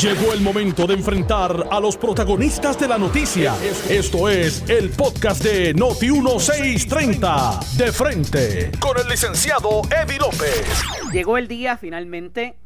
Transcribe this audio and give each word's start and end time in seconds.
Llegó 0.00 0.32
el 0.34 0.40
momento 0.40 0.86
de 0.86 0.94
enfrentar 0.94 1.68
a 1.70 1.80
los 1.80 1.96
protagonistas 1.96 2.78
de 2.78 2.88
la 2.88 2.98
noticia. 2.98 3.54
Esto 3.88 4.28
es 4.28 4.68
el 4.68 4.90
podcast 4.90 5.42
de 5.42 5.72
Noti 5.72 6.10
1630. 6.10 7.60
De 7.76 7.92
frente 7.92 8.70
con 8.78 8.98
el 8.98 9.08
licenciado 9.08 9.82
Eddie 9.90 10.18
López. 10.18 10.82
Llegó 11.12 11.38
el 11.38 11.48
día 11.48 11.78
finalmente. 11.78 12.56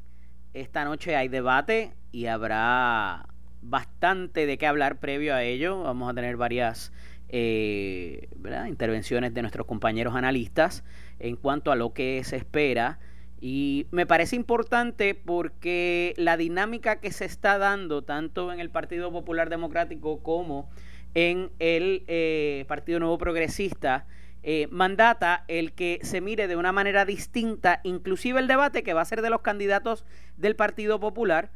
Esta 0.54 0.84
noche 0.84 1.14
hay 1.14 1.28
debate 1.28 1.94
y 2.10 2.26
habrá 2.26 3.26
bastante 3.62 4.46
de 4.46 4.58
qué 4.58 4.66
hablar 4.66 4.98
previo 4.98 5.34
a 5.34 5.42
ello. 5.42 5.82
Vamos 5.82 6.10
a 6.10 6.14
tener 6.14 6.36
varias 6.36 6.92
eh, 7.28 8.28
intervenciones 8.66 9.34
de 9.34 9.42
nuestros 9.42 9.66
compañeros 9.66 10.16
analistas 10.16 10.82
en 11.20 11.36
cuanto 11.36 11.70
a 11.70 11.76
lo 11.76 11.92
que 11.92 12.24
se 12.24 12.36
espera. 12.36 12.98
Y 13.40 13.86
me 13.90 14.06
parece 14.06 14.36
importante 14.36 15.14
porque 15.14 16.14
la 16.16 16.36
dinámica 16.36 17.00
que 17.00 17.12
se 17.12 17.24
está 17.24 17.58
dando 17.58 18.02
tanto 18.02 18.52
en 18.52 18.58
el 18.58 18.70
Partido 18.70 19.12
Popular 19.12 19.48
Democrático 19.48 20.22
como 20.22 20.68
en 21.14 21.50
el 21.58 22.04
eh, 22.08 22.64
Partido 22.68 22.98
Nuevo 23.00 23.18
Progresista 23.18 24.06
eh, 24.42 24.68
mandata 24.70 25.44
el 25.48 25.72
que 25.72 26.00
se 26.02 26.20
mire 26.20 26.48
de 26.48 26.56
una 26.56 26.72
manera 26.72 27.04
distinta, 27.04 27.80
inclusive 27.84 28.40
el 28.40 28.46
debate 28.48 28.82
que 28.82 28.94
va 28.94 29.02
a 29.02 29.04
ser 29.04 29.22
de 29.22 29.30
los 29.30 29.42
candidatos 29.42 30.04
del 30.36 30.56
Partido 30.56 31.00
Popular, 31.00 31.50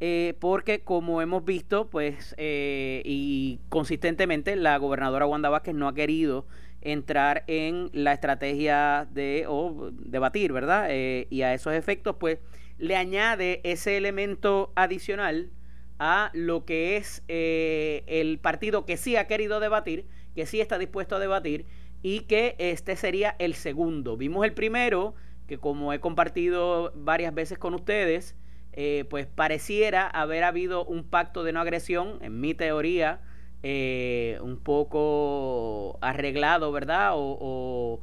eh, 0.00 0.34
porque 0.40 0.80
como 0.80 1.20
hemos 1.20 1.44
visto, 1.44 1.90
pues, 1.90 2.34
y 2.38 3.60
consistentemente 3.68 4.54
la 4.56 4.76
gobernadora 4.78 5.26
Wanda 5.26 5.48
Vázquez 5.48 5.74
no 5.74 5.88
ha 5.88 5.94
querido 5.94 6.46
entrar 6.80 7.44
en 7.46 7.90
la 7.92 8.12
estrategia 8.12 9.06
de 9.10 9.46
debatir, 9.92 10.52
¿verdad? 10.52 10.86
Eh, 10.90 11.26
y 11.30 11.42
a 11.42 11.54
esos 11.54 11.72
efectos, 11.74 12.16
pues, 12.18 12.38
le 12.78 12.96
añade 12.96 13.60
ese 13.64 13.96
elemento 13.96 14.72
adicional 14.76 15.50
a 15.98 16.30
lo 16.32 16.64
que 16.64 16.96
es 16.96 17.24
el 17.26 18.38
partido 18.38 18.86
que 18.86 18.96
sí 18.96 19.16
ha 19.16 19.26
querido 19.26 19.58
debatir, 19.58 20.06
que 20.36 20.46
sí 20.46 20.60
está 20.60 20.78
dispuesto 20.78 21.16
a 21.16 21.18
debatir 21.18 21.66
y 22.02 22.20
que 22.20 22.54
este 22.58 22.96
sería 22.96 23.34
el 23.38 23.54
segundo. 23.54 24.16
Vimos 24.16 24.44
el 24.44 24.52
primero, 24.52 25.14
que 25.46 25.58
como 25.58 25.92
he 25.92 26.00
compartido 26.00 26.92
varias 26.94 27.34
veces 27.34 27.58
con 27.58 27.74
ustedes, 27.74 28.36
eh, 28.72 29.06
pues 29.10 29.26
pareciera 29.26 30.06
haber 30.06 30.44
habido 30.44 30.84
un 30.84 31.02
pacto 31.02 31.42
de 31.42 31.52
no 31.52 31.60
agresión, 31.60 32.18
en 32.22 32.40
mi 32.40 32.54
teoría, 32.54 33.20
eh, 33.62 34.38
un 34.42 34.58
poco 34.58 35.98
arreglado, 36.00 36.72
¿verdad? 36.72 37.12
O, 37.14 38.00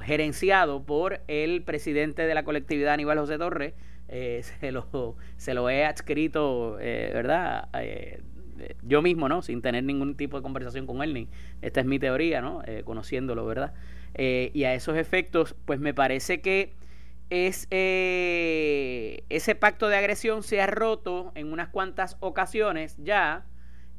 gerenciado 0.00 0.82
por 0.84 1.20
el 1.28 1.62
presidente 1.62 2.22
de 2.26 2.34
la 2.34 2.44
colectividad, 2.44 2.94
Aníbal 2.94 3.18
José 3.18 3.38
Torres. 3.38 3.74
Eh, 4.08 4.42
se, 5.36 5.54
lo, 5.54 5.70
he 5.70 5.84
adscrito, 5.84 6.76
¿verdad? 6.76 7.68
yo 8.82 9.02
mismo, 9.02 9.28
¿no? 9.28 9.42
Sin 9.42 9.62
tener 9.62 9.84
ningún 9.84 10.16
tipo 10.16 10.38
de 10.38 10.42
conversación 10.42 10.86
con 10.86 11.02
él, 11.02 11.12
ni 11.14 11.28
esta 11.62 11.80
es 11.80 11.86
mi 11.86 11.98
teoría, 11.98 12.40
¿no? 12.40 12.62
conociéndolo, 12.84 13.44
¿verdad? 13.46 13.74
y 14.16 14.64
a 14.64 14.74
esos 14.74 14.96
efectos, 14.96 15.54
pues 15.66 15.78
me 15.78 15.92
parece 15.92 16.40
que 16.40 16.72
es 17.30 17.66
eh, 17.70 19.24
ese 19.28 19.54
pacto 19.54 19.88
de 19.88 19.96
agresión 19.96 20.42
se 20.42 20.60
ha 20.60 20.66
roto 20.66 21.32
en 21.34 21.52
unas 21.52 21.68
cuantas 21.68 22.16
ocasiones 22.20 22.96
ya, 22.98 23.44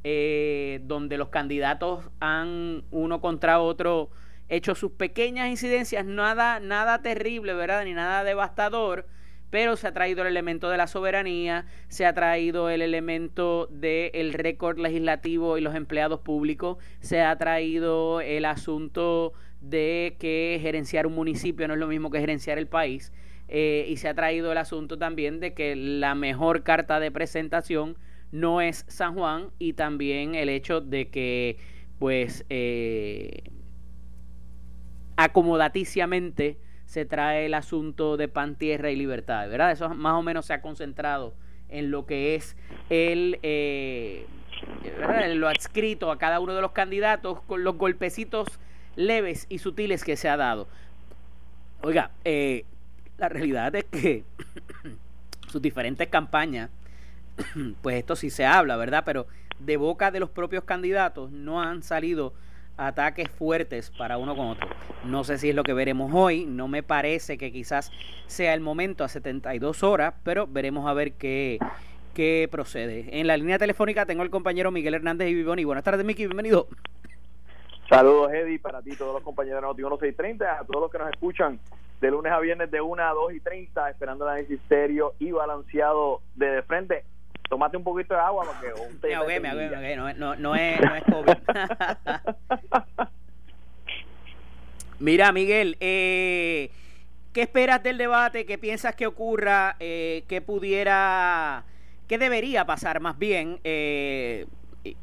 eh, 0.04 0.80
donde 0.84 1.18
los 1.18 1.30
candidatos 1.30 2.06
han 2.20 2.84
uno 2.92 3.22
contra 3.22 3.60
otro 3.60 4.10
hecho 4.50 4.76
sus 4.76 4.92
pequeñas 4.92 5.50
incidencias, 5.50 6.06
nada, 6.06 6.60
nada 6.60 7.02
terrible, 7.02 7.54
¿verdad? 7.54 7.84
Ni 7.84 7.94
nada 7.94 8.24
devastador, 8.24 9.06
pero 9.50 9.76
se 9.76 9.88
ha 9.88 9.94
traído 9.94 10.22
el 10.22 10.28
elemento 10.28 10.70
de 10.70 10.78
la 10.78 10.88
soberanía, 10.88 11.66
se 11.88 12.06
ha 12.06 12.14
traído 12.14 12.70
el 12.70 12.82
elemento 12.82 13.68
del 13.72 14.34
récord 14.34 14.78
legislativo 14.78 15.58
y 15.58 15.62
los 15.62 15.76
empleados 15.76 16.22
públicos, 16.22 16.78
se 17.00 17.22
ha 17.22 17.36
traído 17.38 18.22
el 18.22 18.46
asunto 18.46 19.34
de 19.62 20.16
que 20.20 20.60
gerenciar 20.62 21.08
un 21.08 21.16
municipio 21.16 21.68
no 21.68 21.74
es 21.74 21.80
lo 21.80 21.88
mismo 21.88 22.12
que 22.12 22.20
gerenciar 22.20 22.58
el 22.58 22.68
país. 22.68 23.12
Eh, 23.50 23.86
y 23.88 23.96
se 23.98 24.10
ha 24.10 24.14
traído 24.14 24.52
el 24.52 24.58
asunto 24.58 24.98
también 24.98 25.40
de 25.40 25.54
que 25.54 25.76
la 25.76 26.16
mejor 26.16 26.64
carta 26.64 27.00
de 27.00 27.12
presentación 27.12 27.98
no 28.32 28.62
es 28.62 28.86
San 28.88 29.16
Juan 29.16 29.50
y 29.60 29.74
también 29.74 30.36
el 30.36 30.50
hecho 30.50 30.82
de 30.82 31.10
que 31.10 31.58
pues 32.00 32.46
eh, 32.50 33.44
acomodaticiamente 35.16 36.58
se 36.86 37.06
trae 37.06 37.48
el 37.48 37.54
asunto 37.54 38.18
de 38.18 38.28
pan, 38.28 38.56
tierra 38.56 38.92
y 38.92 38.96
libertad, 38.96 39.50
¿verdad? 39.50 39.72
Eso 39.72 39.90
más 39.90 40.14
o 40.14 40.22
menos 40.22 40.46
se 40.46 40.54
ha 40.54 40.62
concentrado 40.62 41.34
en 41.70 41.92
lo 41.92 42.06
que 42.06 42.36
es 42.36 42.56
el, 42.90 43.40
eh, 43.44 44.26
lo 45.36 45.50
adscrito 45.50 46.12
a 46.12 46.18
cada 46.18 46.40
uno 46.40 46.54
de 46.54 46.62
los 46.62 46.72
candidatos 46.72 47.42
con 47.42 47.64
los 47.64 47.78
golpecitos 47.78 48.48
leves 48.96 49.46
y 49.50 49.60
sutiles 49.60 50.04
que 50.04 50.16
se 50.16 50.30
ha 50.30 50.38
dado. 50.38 50.68
Oiga, 51.82 52.12
eh, 52.24 52.66
la 53.18 53.30
realidad 53.30 53.76
es 53.76 53.86
que 53.86 54.24
sus 55.48 55.62
diferentes 55.62 56.08
campañas, 56.08 56.70
pues 57.82 57.98
esto 57.98 58.16
sí 58.16 58.30
se 58.30 58.46
habla, 58.46 58.78
¿verdad? 58.78 59.04
Pero 59.06 59.28
de 59.60 59.78
boca 59.78 60.12
de 60.12 60.20
los 60.20 60.30
propios 60.30 60.64
candidatos 60.64 61.32
no 61.32 61.62
han 61.62 61.84
salido 61.84 62.34
ataques 62.78 63.30
fuertes 63.30 63.92
para 63.98 64.18
uno 64.18 64.36
con 64.36 64.48
otro. 64.48 64.68
No 65.04 65.24
sé 65.24 65.38
si 65.38 65.50
es 65.50 65.56
lo 65.56 65.64
que 65.64 65.74
veremos 65.74 66.12
hoy, 66.14 66.46
no 66.46 66.68
me 66.68 66.84
parece 66.84 67.38
que 67.38 67.52
quizás 67.52 67.92
sea 68.28 68.54
el 68.54 68.62
momento 68.62 69.04
a 69.04 69.08
72 69.08 69.84
horas, 69.84 70.14
pero 70.24 70.48
veremos 70.48 70.88
a 70.88 70.94
ver 70.94 71.14
qué, 71.14 71.60
qué 72.14 72.48
procede. 72.52 73.20
En 73.20 73.28
la 73.28 73.38
línea 73.38 73.58
telefónica 73.58 74.06
tengo 74.06 74.22
al 74.22 74.30
compañero 74.30 74.72
Miguel 74.72 74.94
Hernández 74.94 75.30
y 75.30 75.34
Vivoni. 75.34 75.64
Buenas 75.64 75.84
tardes, 75.84 76.06
Miki, 76.06 76.28
bienvenido. 76.28 76.68
Saludos, 77.90 78.34
Eddie, 78.34 78.60
para 78.60 78.82
ti, 78.82 78.96
todos 78.96 79.14
los 79.14 79.24
compañeros 79.24 79.62
de 79.76 79.82
Noti 79.82 79.82
630, 80.02 80.60
a 80.60 80.66
todos 80.66 80.82
los 80.82 80.92
que 80.92 80.98
nos 80.98 81.10
escuchan 81.10 81.60
de 82.02 82.12
lunes 82.12 82.32
a 82.32 82.40
viernes 82.40 82.70
de 82.70 82.82
1 82.82 83.02
a 83.02 83.12
2 83.12 83.34
y 83.34 83.40
30, 83.40 83.90
esperando 83.90 84.26
el 84.26 84.32
análisis 84.32 84.60
serio 84.68 85.14
y 85.20 85.32
balanceado 85.32 86.22
de, 86.36 86.48
de 86.48 86.62
frente. 86.64 87.06
Tómate 87.48 87.78
un 87.78 87.84
poquito 87.84 88.14
de 88.14 88.20
agua 88.20 88.46
porque... 88.46 88.74
Un 88.74 89.00
me 89.10 89.16
ahogué, 89.16 89.40
me 89.40 89.50
ahogué, 89.50 89.96
no, 89.96 90.14
no, 90.14 90.36
no, 90.36 90.56
es, 90.56 90.82
no 90.82 90.96
es 90.96 91.04
COVID. 91.04 91.38
Mira, 95.00 95.32
Miguel, 95.32 95.78
eh, 95.80 96.72
¿qué 97.34 97.42
esperas 97.42 97.84
del 97.84 97.98
debate? 97.98 98.46
¿Qué 98.46 98.58
piensas 98.58 98.96
que 98.96 99.08
ocurra? 99.08 99.76
Eh, 99.80 100.24
¿Qué 100.28 100.42
pudiera... 100.42 101.66
¿Qué 102.08 102.18
debería 102.18 102.66
pasar 102.66 103.00
más 103.00 103.18
bien? 103.18 103.60
Eh, 103.64 104.48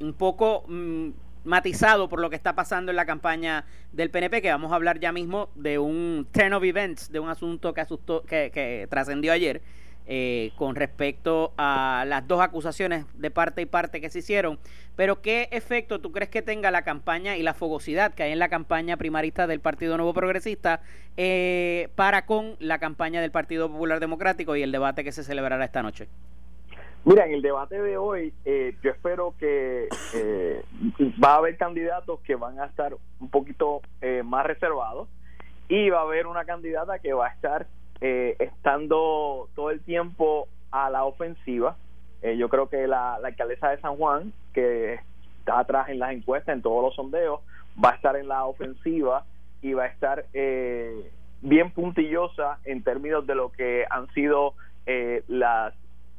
un 0.01 0.15
poco... 0.15 0.65
Mm, 0.69 1.11
matizado 1.45 2.09
por 2.09 2.21
lo 2.21 2.31
que 2.31 2.37
está 2.37 2.55
pasando 2.55 2.91
en 2.91 2.97
la 2.97 3.05
campaña 3.07 3.67
del 3.93 4.11
PNP, 4.11 4.43
que 4.43 4.51
vamos 4.51 4.73
a 4.73 4.75
hablar 4.75 4.99
ya 4.99 5.13
mismo 5.13 5.51
de 5.55 5.79
un 5.79 6.27
turn 6.33 6.55
of 6.55 6.65
events, 6.65 7.13
de 7.13 7.21
un 7.21 7.29
asunto 7.29 7.73
que 7.75 7.83
asustó, 7.83 8.23
que, 8.23 8.51
que 8.53 8.87
trascendió 8.91 9.33
ayer. 9.33 9.63
Eh, 10.07 10.53
con 10.57 10.75
respecto 10.77 11.55
a 11.57 12.05
las 12.07 12.29
dos 12.29 12.43
acusaciones 12.43 13.07
de 13.15 13.31
parte 13.31 13.63
y 13.63 13.67
parte 13.67 14.03
que 14.03 14.11
se 14.11 14.19
hicieron. 14.19 14.59
Pero 14.97 15.23
¿qué 15.23 15.49
efecto 15.51 15.99
tú 15.99 16.13
crees 16.13 16.29
que 16.29 16.43
tenga 16.43 16.71
la 16.71 16.83
campaña 16.83 17.39
y 17.39 17.43
la 17.43 17.55
fogosidad 17.55 18.13
que 18.13 18.23
hay 18.23 18.33
en 18.33 18.39
la 18.39 18.51
campaña 18.51 18.99
primarista 18.99 19.47
del 19.47 19.61
Partido 19.61 19.97
Nuevo 19.97 20.13
Progresista 20.13 20.83
eh, 21.17 21.89
para 21.95 22.27
con 22.27 22.57
la 22.59 22.79
campaña 22.79 23.23
del 23.23 23.31
Partido 23.31 23.71
Popular 23.71 23.99
Democrático 23.99 24.57
y 24.57 24.63
el 24.63 24.73
debate 24.73 25.05
que 25.05 25.13
se 25.13 25.25
celebrará 25.25 25.65
esta 25.65 25.83
noche? 25.83 26.07
Mira, 27.07 27.27
en 27.27 27.35
el 27.35 27.43
debate 27.43 27.81
de 27.83 27.99
hoy, 27.99 28.33
eh, 28.47 28.77
yo 28.83 28.91
espero 28.91 29.35
que 29.39 29.89
eh, 30.15 30.63
va 31.23 31.35
a 31.35 31.37
haber 31.37 31.59
candidatos 31.59 32.21
que 32.21 32.35
van 32.35 32.59
a 32.59 32.65
estar 32.65 32.97
un 33.21 33.29
poquito 33.29 33.83
eh, 34.01 34.23
más 34.25 34.47
reservados 34.47 35.09
y 35.69 35.91
va 35.91 35.99
a 35.99 36.03
haber 36.03 36.27
una 36.27 36.47
candidata 36.47 36.99
que 37.01 37.13
va 37.13 37.27
a 37.27 37.31
estar 37.31 37.67
estando 38.39 39.49
todo 39.55 39.71
el 39.71 39.81
tiempo 39.81 40.49
a 40.71 40.91
la 40.91 41.05
ofensiva. 41.05 41.77
yo 42.23 42.49
creo 42.49 42.69
que 42.69 42.87
la, 42.87 43.15
alcaldesa 43.15 43.71
de 43.71 43.81
San 43.81 43.97
Juan, 43.97 44.33
que 44.53 45.01
está 45.39 45.59
atrás 45.59 45.89
en 45.89 45.99
las 45.99 46.13
encuestas, 46.13 46.55
en 46.55 46.63
todos 46.63 46.83
los 46.83 46.95
sondeos, 46.95 47.41
va 47.83 47.91
a 47.91 47.95
estar 47.95 48.17
en 48.17 48.29
la 48.29 48.45
ofensiva 48.45 49.25
y 49.63 49.73
va 49.73 49.85
a 49.85 49.87
estar 49.87 50.27
bien 51.41 51.71
puntillosa 51.71 52.59
en 52.65 52.83
términos 52.83 53.27
de 53.27 53.35
lo 53.35 53.53
que 53.53 53.87
han 53.89 54.07
sido 54.13 54.55
las 55.29 55.75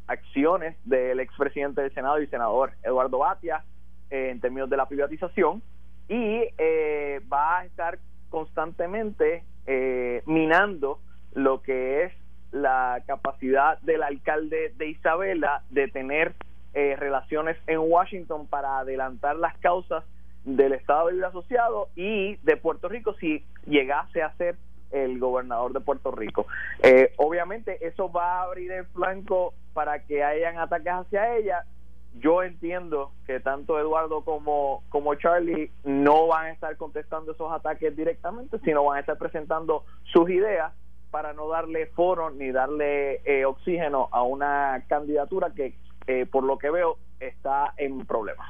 acciones 0.08 0.78
del 0.86 1.20
expresidente 1.20 1.82
del 1.82 1.94
Senado 1.94 2.22
y 2.22 2.28
senador 2.28 2.72
Eduardo 2.84 3.20
Batia 3.20 3.64
eh, 4.10 4.30
en 4.32 4.40
términos 4.40 4.70
de 4.70 4.78
la 4.78 4.88
privatización 4.88 5.62
y 6.08 6.44
eh, 6.58 7.22
va 7.32 7.60
a 7.60 7.66
estar 7.66 7.98
constantemente 8.30 9.44
eh, 9.66 10.22
minando 10.26 11.00
lo 11.36 11.62
que 11.62 12.04
es 12.04 12.14
la 12.52 13.04
capacidad 13.06 13.80
del 13.82 14.02
alcalde 14.02 14.74
de 14.78 14.90
Isabela 14.90 15.62
de 15.70 15.88
tener 15.88 16.34
relaciones 16.74 17.56
en 17.68 17.80
Washington 17.80 18.48
para 18.48 18.80
adelantar 18.80 19.38
las 19.38 19.58
causas 19.60 20.04
del 20.44 20.74
Estado 20.74 21.10
Libre 21.10 21.28
Asociado 21.28 21.90
y 21.96 22.36
de 22.38 22.58
Puerto 22.58 22.88
Rico 22.88 23.14
si 23.16 23.46
llegase 23.66 24.22
a 24.22 24.36
ser 24.36 24.56
el 24.92 25.20
gobernador 25.20 25.74
de 25.74 25.82
Puerto 25.82 26.12
Rico. 26.12 26.48
Eh, 26.84 27.14
obviamente 27.18 27.86
eso 27.86 28.12
va 28.12 28.40
a 28.40 28.44
abrir 28.44 28.72
el 28.72 28.86
flanco 28.86 29.54
para 29.74 30.06
que 30.06 30.24
hayan 30.24 30.58
ataques 30.58 30.94
hacia 30.94 31.36
ella. 31.36 31.66
Yo 32.20 32.44
entiendo 32.44 33.12
que 33.26 33.42
tanto 33.42 33.78
Eduardo 33.78 34.24
como, 34.24 34.84
como 34.90 35.16
Charlie 35.16 35.72
no 35.84 36.28
van 36.28 36.46
a 36.46 36.52
estar 36.52 36.78
contestando 36.78 37.34
esos 37.34 37.52
ataques 37.52 37.96
directamente, 37.96 38.58
sino 38.60 38.86
van 38.86 38.98
a 38.98 39.00
estar 39.02 39.18
presentando 39.18 39.84
sus 40.04 40.30
ideas 40.30 40.72
para 41.16 41.32
no 41.32 41.48
darle 41.48 41.86
foro 41.86 42.30
ni 42.30 42.52
darle 42.52 43.22
eh, 43.24 43.46
oxígeno 43.46 44.10
a 44.12 44.24
una 44.24 44.84
candidatura 44.90 45.54
que, 45.56 45.74
eh, 46.08 46.26
por 46.30 46.44
lo 46.44 46.58
que 46.58 46.70
veo, 46.70 46.98
está 47.22 47.74
en 47.78 48.06
problemas. 48.06 48.46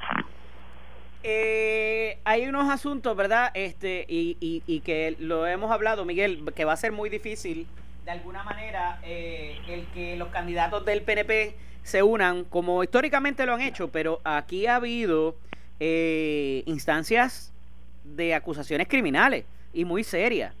Eh, 1.22 2.18
hay 2.24 2.48
unos 2.48 2.68
asuntos, 2.68 3.16
¿verdad? 3.16 3.52
Este, 3.54 4.04
y, 4.08 4.36
y, 4.40 4.80
que 4.80 5.14
lo 5.20 5.46
hemos 5.46 5.70
hablado, 5.70 6.04
Miguel, 6.04 6.42
que 6.56 6.64
va 6.64 6.72
a 6.72 6.76
ser 6.76 6.90
muy 6.90 7.08
difícil, 7.08 7.68
de 8.04 8.10
alguna 8.10 8.42
manera, 8.42 8.98
el 9.04 9.86
que 9.94 10.16
los 10.16 10.30
candidatos 10.30 10.84
del 10.84 11.02
PNP 11.02 11.54
se 11.84 12.02
unan, 12.02 12.42
como 12.42 12.82
históricamente 12.82 13.46
lo 13.46 13.54
han 13.54 13.60
hecho, 13.60 13.92
pero 13.92 14.20
aquí 14.24 14.66
ha 14.66 14.74
habido 14.74 15.36
instancias 15.78 17.54
de 18.02 18.34
acusaciones 18.34 18.88
criminales 18.88 19.44
y 19.72 19.84
muy 19.84 20.02
serias 20.02 20.52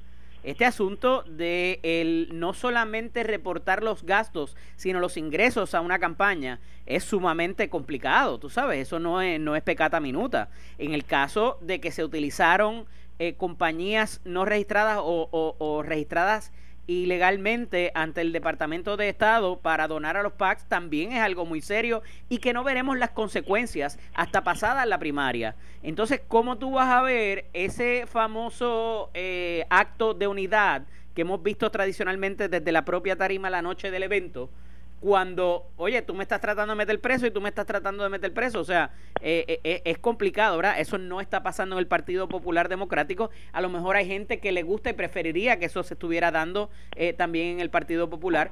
este 0.46 0.64
asunto 0.64 1.24
de 1.24 1.80
el 1.82 2.28
no 2.32 2.54
solamente 2.54 3.24
reportar 3.24 3.82
los 3.82 4.04
gastos, 4.04 4.56
sino 4.76 5.00
los 5.00 5.16
ingresos 5.16 5.74
a 5.74 5.80
una 5.80 5.98
campaña 5.98 6.60
es 6.86 7.02
sumamente 7.02 7.68
complicado, 7.68 8.38
tú 8.38 8.48
sabes, 8.48 8.86
eso 8.86 9.00
no 9.00 9.20
es, 9.20 9.40
no 9.40 9.56
es 9.56 9.62
pecata 9.64 9.98
minuta. 9.98 10.48
En 10.78 10.94
el 10.94 11.04
caso 11.04 11.58
de 11.62 11.80
que 11.80 11.90
se 11.90 12.04
utilizaron 12.04 12.86
eh, 13.18 13.34
compañías 13.34 14.20
no 14.24 14.44
registradas 14.44 14.98
o, 15.00 15.28
o 15.58 15.82
registradas 15.82 16.52
ilegalmente 16.86 17.90
ante 17.94 18.20
el 18.20 18.32
Departamento 18.32 18.96
de 18.96 19.08
Estado 19.08 19.58
para 19.58 19.88
donar 19.88 20.16
a 20.16 20.22
los 20.22 20.32
PACs 20.32 20.66
también 20.66 21.12
es 21.12 21.20
algo 21.20 21.44
muy 21.44 21.60
serio 21.60 22.02
y 22.28 22.38
que 22.38 22.52
no 22.52 22.64
veremos 22.64 22.96
las 22.96 23.10
consecuencias 23.10 23.98
hasta 24.14 24.44
pasada 24.44 24.86
la 24.86 24.98
primaria. 24.98 25.56
Entonces, 25.82 26.20
¿cómo 26.28 26.58
tú 26.58 26.72
vas 26.72 26.88
a 26.88 27.02
ver 27.02 27.46
ese 27.52 28.06
famoso 28.06 29.10
eh, 29.14 29.66
acto 29.70 30.14
de 30.14 30.26
unidad 30.26 30.82
que 31.14 31.22
hemos 31.22 31.42
visto 31.42 31.70
tradicionalmente 31.70 32.48
desde 32.48 32.72
la 32.72 32.84
propia 32.84 33.16
tarima 33.16 33.50
la 33.50 33.62
noche 33.62 33.90
del 33.90 34.04
evento? 34.04 34.50
Cuando, 35.06 35.70
oye, 35.76 36.02
tú 36.02 36.14
me 36.14 36.24
estás 36.24 36.40
tratando 36.40 36.72
de 36.72 36.78
meter 36.78 37.00
preso 37.00 37.28
y 37.28 37.30
tú 37.30 37.40
me 37.40 37.48
estás 37.48 37.64
tratando 37.64 38.02
de 38.02 38.08
meter 38.08 38.34
preso. 38.34 38.58
O 38.58 38.64
sea, 38.64 38.90
eh, 39.20 39.44
eh, 39.46 39.60
eh, 39.62 39.82
es 39.84 39.98
complicado, 39.98 40.56
¿verdad? 40.56 40.80
Eso 40.80 40.98
no 40.98 41.20
está 41.20 41.44
pasando 41.44 41.76
en 41.76 41.78
el 41.78 41.86
Partido 41.86 42.26
Popular 42.26 42.68
Democrático. 42.68 43.30
A 43.52 43.60
lo 43.60 43.68
mejor 43.68 43.94
hay 43.94 44.08
gente 44.08 44.40
que 44.40 44.50
le 44.50 44.64
gusta 44.64 44.90
y 44.90 44.94
preferiría 44.94 45.60
que 45.60 45.66
eso 45.66 45.84
se 45.84 45.94
estuviera 45.94 46.32
dando 46.32 46.70
también 47.16 47.46
en 47.46 47.60
el 47.60 47.70
Partido 47.70 48.10
Popular, 48.10 48.50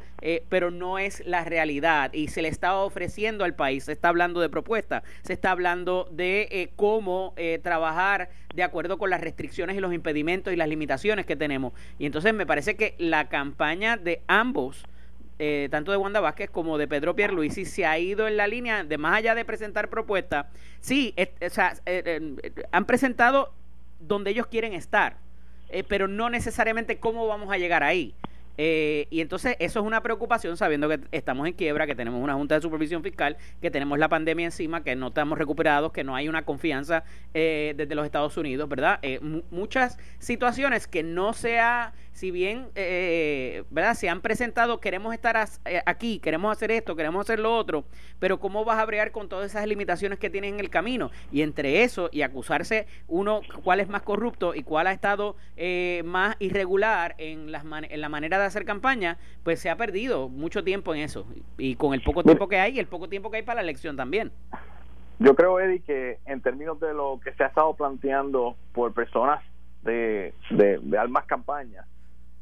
pero 0.49 0.71
no 0.71 1.01
es 1.01 1.27
la 1.27 1.43
realidad. 1.45 2.13
Y 2.13 2.29
se 2.29 2.41
le 2.41 2.47
está 2.47 2.77
ofreciendo 2.77 3.43
al 3.43 3.57
país, 3.57 3.87
se 3.87 3.93
está 3.93 4.11
hablando 4.11 4.41
de 4.41 4.49
propuestas, 4.49 5.03
se 5.23 5.33
está 5.33 5.51
hablando 5.51 6.07
de 6.13 6.71
cómo 6.77 7.35
trabajar 7.65 8.29
de 8.55 8.63
acuerdo 8.63 8.97
con 8.97 9.11
las 9.11 9.21
restricciones 9.21 9.77
y 9.77 9.81
los 9.81 9.93
impedimentos 9.93 10.53
y 10.53 10.57
las 10.57 10.69
limitaciones 10.69 11.27
que 11.27 11.35
tenemos. 11.35 11.73
Y 11.99 12.07
entonces 12.07 12.33
me 12.33 12.47
parece 12.47 12.77
que 12.77 12.95
la 12.99 13.29
campaña 13.29 13.97
de 13.97 14.23
ambos 14.29 14.85
eh, 15.39 15.69
tanto 15.71 15.91
de 15.91 15.97
Wanda 15.97 16.21
Vázquez 16.21 16.49
como 16.49 16.79
de 16.79 16.87
Pedro 16.87 17.17
Pierluisi, 17.17 17.65
se 17.65 17.87
ha 17.87 17.99
ido 17.99 18.29
en 18.29 18.37
la 18.37 18.47
línea 18.47 18.85
de 18.85 18.99
más 18.99 19.17
allá 19.17 19.35
de 19.35 19.45
presentar 19.45 19.91
propuestas, 19.91 20.47
sí, 20.81 21.13
eh, 21.17 21.35
eh, 21.87 22.53
han 22.71 22.85
presentado 22.85 23.53
donde 23.99 24.31
ellos 24.31 24.47
quieren 24.47 24.75
estar, 24.75 25.17
pero 25.89 26.07
no 26.07 26.31
necesariamente 26.31 26.99
cómo 26.99 27.27
vamos 27.27 27.51
a 27.51 27.59
llegar 27.59 27.83
ahí. 27.83 28.15
Eh, 28.57 29.07
y 29.11 29.21
entonces 29.21 29.57
eso 29.59 29.81
es 29.81 29.87
una 29.87 30.03
preocupación 30.03 30.57
sabiendo 30.57 30.89
que 30.89 31.01
estamos 31.13 31.47
en 31.47 31.55
quiebra, 31.55 31.87
que 31.87 31.95
tenemos 31.95 32.23
una 32.23 32.35
Junta 32.35 32.55
de 32.55 32.61
Supervisión 32.61 33.03
Fiscal, 33.03 33.37
que 33.61 33.71
tenemos 33.71 33.99
la 33.99 34.09
pandemia 34.09 34.47
encima, 34.47 34.83
que 34.83 34.95
no 34.97 35.09
estamos 35.09 35.39
recuperados, 35.39 35.93
que 35.93 36.05
no 36.05 36.15
hay 36.15 36.29
una 36.29 36.45
confianza 36.45 37.05
eh, 37.33 37.75
desde 37.77 37.95
los 37.95 38.05
Estados 38.05 38.37
Unidos, 38.37 38.69
¿verdad? 38.69 38.99
Eh, 39.03 39.21
muchas 39.51 39.99
situaciones 40.19 40.87
que 40.87 41.03
no 41.03 41.33
se 41.33 41.59
ha, 41.59 41.93
si 42.13 42.31
bien, 42.31 42.69
¿verdad? 43.71 43.95
Se 43.95 44.09
han 44.09 44.21
presentado, 44.21 44.81
queremos 44.81 45.15
estar 45.15 45.37
aquí, 45.87 46.19
queremos 46.21 46.53
hacer 46.53 46.71
esto, 46.71 46.95
queremos 46.95 47.23
hacer 47.23 47.41
lo 47.41 47.57
otro, 47.57 47.85
pero 48.21 48.39
¿cómo 48.39 48.65
vas 48.65 48.79
a 48.79 48.85
bregar 48.85 49.11
con 49.11 49.29
todas 49.29 49.51
esas 49.51 49.67
limitaciones 49.67 50.19
que 50.19 50.31
tienen 50.31 50.55
en 50.55 50.61
el 50.61 50.71
camino? 50.71 51.11
Y 51.33 51.43
entre 51.43 51.83
eso 51.83 52.09
y 52.13 52.23
acusarse 52.23 52.87
uno 53.09 53.41
cuál 53.63 53.81
es 53.81 53.89
más 53.89 54.03
corrupto 54.03 54.55
y 54.55 54.63
cuál 54.63 54.87
ha 54.87 54.93
estado 54.93 55.37
más 56.05 56.37
irregular 56.39 57.15
en, 57.19 57.51
las 57.51 57.65
en 57.65 58.01
la 58.01 58.09
manera 58.09 58.39
de 58.39 58.44
hacer 58.47 58.65
campaña, 58.65 59.19
pues 59.43 59.61
se 59.61 59.71
ha 59.71 59.77
perdido 59.77 60.29
mucho 60.29 60.65
tiempo 60.65 60.95
en 60.95 61.01
eso. 61.01 61.27
Y 61.59 61.77
con 61.77 61.95
el 61.95 62.03
poco 62.03 62.23
tiempo 62.23 62.49
que 62.49 62.59
hay 62.59 62.77
y 62.77 62.79
el 62.79 62.87
poco 62.87 63.09
tiempo 63.09 63.31
que 63.31 63.39
hay 63.39 63.43
para 63.43 63.57
la 63.57 63.63
elección 63.63 63.97
también. 63.97 64.33
Yo 65.19 65.35
creo, 65.35 65.61
Eddie, 65.61 65.81
que 65.81 66.19
en 66.27 66.41
términos 66.41 66.81
de 66.81 66.93
lo 66.93 67.21
que 67.23 67.33
se 67.35 67.45
ha 67.45 67.47
estado 67.47 67.75
planteando 67.75 68.57
por 68.73 68.93
personas 68.93 69.43
de, 69.83 70.35
de, 70.51 70.79
de 70.83 70.99
almas 70.99 71.25
campañas, 71.27 71.87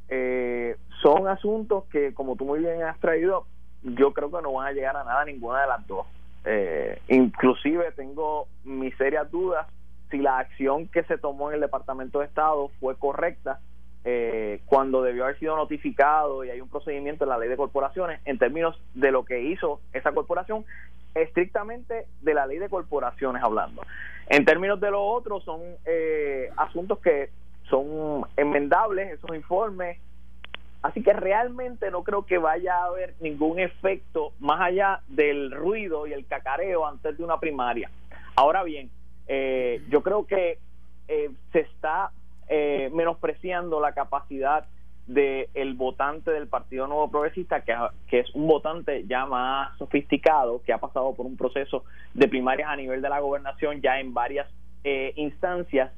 eh, 0.08 0.76
son 1.02 1.28
asuntos 1.28 1.84
que, 1.90 2.14
como 2.14 2.36
tú 2.36 2.44
muy 2.44 2.60
bien 2.60 2.82
has 2.82 2.98
traído, 2.98 3.46
yo 3.82 4.12
creo 4.12 4.30
que 4.30 4.42
no 4.42 4.52
van 4.52 4.68
a 4.68 4.72
llegar 4.72 4.96
a 4.96 5.04
nada 5.04 5.24
ninguna 5.24 5.62
de 5.62 5.66
las 5.66 5.86
dos. 5.86 6.06
Eh, 6.44 7.00
inclusive 7.08 7.92
tengo 7.92 8.46
mis 8.64 8.96
serias 8.96 9.30
dudas 9.30 9.66
si 10.10 10.18
la 10.18 10.38
acción 10.38 10.88
que 10.88 11.02
se 11.04 11.16
tomó 11.18 11.48
en 11.48 11.54
el 11.54 11.60
Departamento 11.60 12.18
de 12.18 12.26
Estado 12.26 12.70
fue 12.80 12.96
correcta 12.96 13.60
eh, 14.04 14.60
cuando 14.66 15.00
debió 15.02 15.24
haber 15.24 15.38
sido 15.38 15.54
notificado 15.54 16.42
y 16.44 16.50
hay 16.50 16.60
un 16.60 16.68
procedimiento 16.68 17.22
en 17.24 17.30
la 17.30 17.38
ley 17.38 17.48
de 17.48 17.56
corporaciones 17.56 18.20
en 18.24 18.36
términos 18.36 18.76
de 18.94 19.12
lo 19.12 19.24
que 19.24 19.40
hizo 19.42 19.80
esa 19.92 20.10
corporación, 20.10 20.64
estrictamente 21.14 22.06
de 22.20 22.34
la 22.34 22.46
ley 22.46 22.58
de 22.58 22.68
corporaciones 22.68 23.42
hablando. 23.42 23.82
En 24.28 24.44
términos 24.44 24.80
de 24.80 24.90
lo 24.90 25.04
otro, 25.04 25.40
son 25.40 25.60
eh, 25.84 26.50
asuntos 26.56 26.98
que 26.98 27.30
son 27.70 28.26
enmendables, 28.36 29.12
esos 29.12 29.36
informes, 29.36 29.98
así 30.82 31.00
que 31.02 31.12
realmente 31.12 31.90
no 31.92 32.02
creo 32.02 32.26
que 32.26 32.38
vaya 32.38 32.78
a 32.78 32.86
haber 32.86 33.14
ningún 33.20 33.60
efecto 33.60 34.32
más 34.40 34.60
allá 34.60 35.00
del 35.06 35.52
ruido 35.52 36.08
y 36.08 36.12
el 36.12 36.26
cacareo 36.26 36.86
antes 36.86 37.16
de 37.16 37.22
una 37.22 37.38
primaria. 37.38 37.88
Ahora 38.34 38.64
bien, 38.64 38.90
eh, 39.28 39.80
yo 39.90 40.02
creo 40.02 40.26
que 40.26 40.58
se 41.52 41.60
está 41.60 42.10
eh, 42.48 42.90
menospreciando 42.92 43.80
la 43.80 43.92
capacidad 43.92 44.66
del 45.06 45.48
el 45.54 45.74
votante 45.74 46.30
del 46.30 46.48
Partido 46.48 46.86
Nuevo 46.86 47.10
Progresista, 47.10 47.62
que, 47.62 47.74
que, 48.08 48.20
es 48.20 48.34
un 48.34 48.46
votante 48.46 49.04
ya 49.06 49.26
más 49.26 49.76
sofisticado, 49.78 50.62
que 50.62 50.72
ha 50.72 50.78
pasado 50.78 51.14
por 51.14 51.26
un 51.26 51.36
proceso 51.36 51.84
de 52.14 52.28
primarias 52.28 52.68
a 52.68 52.76
nivel 52.76 53.02
de 53.02 53.08
la 53.08 53.20
gobernación 53.20 53.80
ya 53.80 53.98
en 53.98 54.14
varias 54.14 54.48
eh, 54.84 55.12
instancias, 55.16 55.92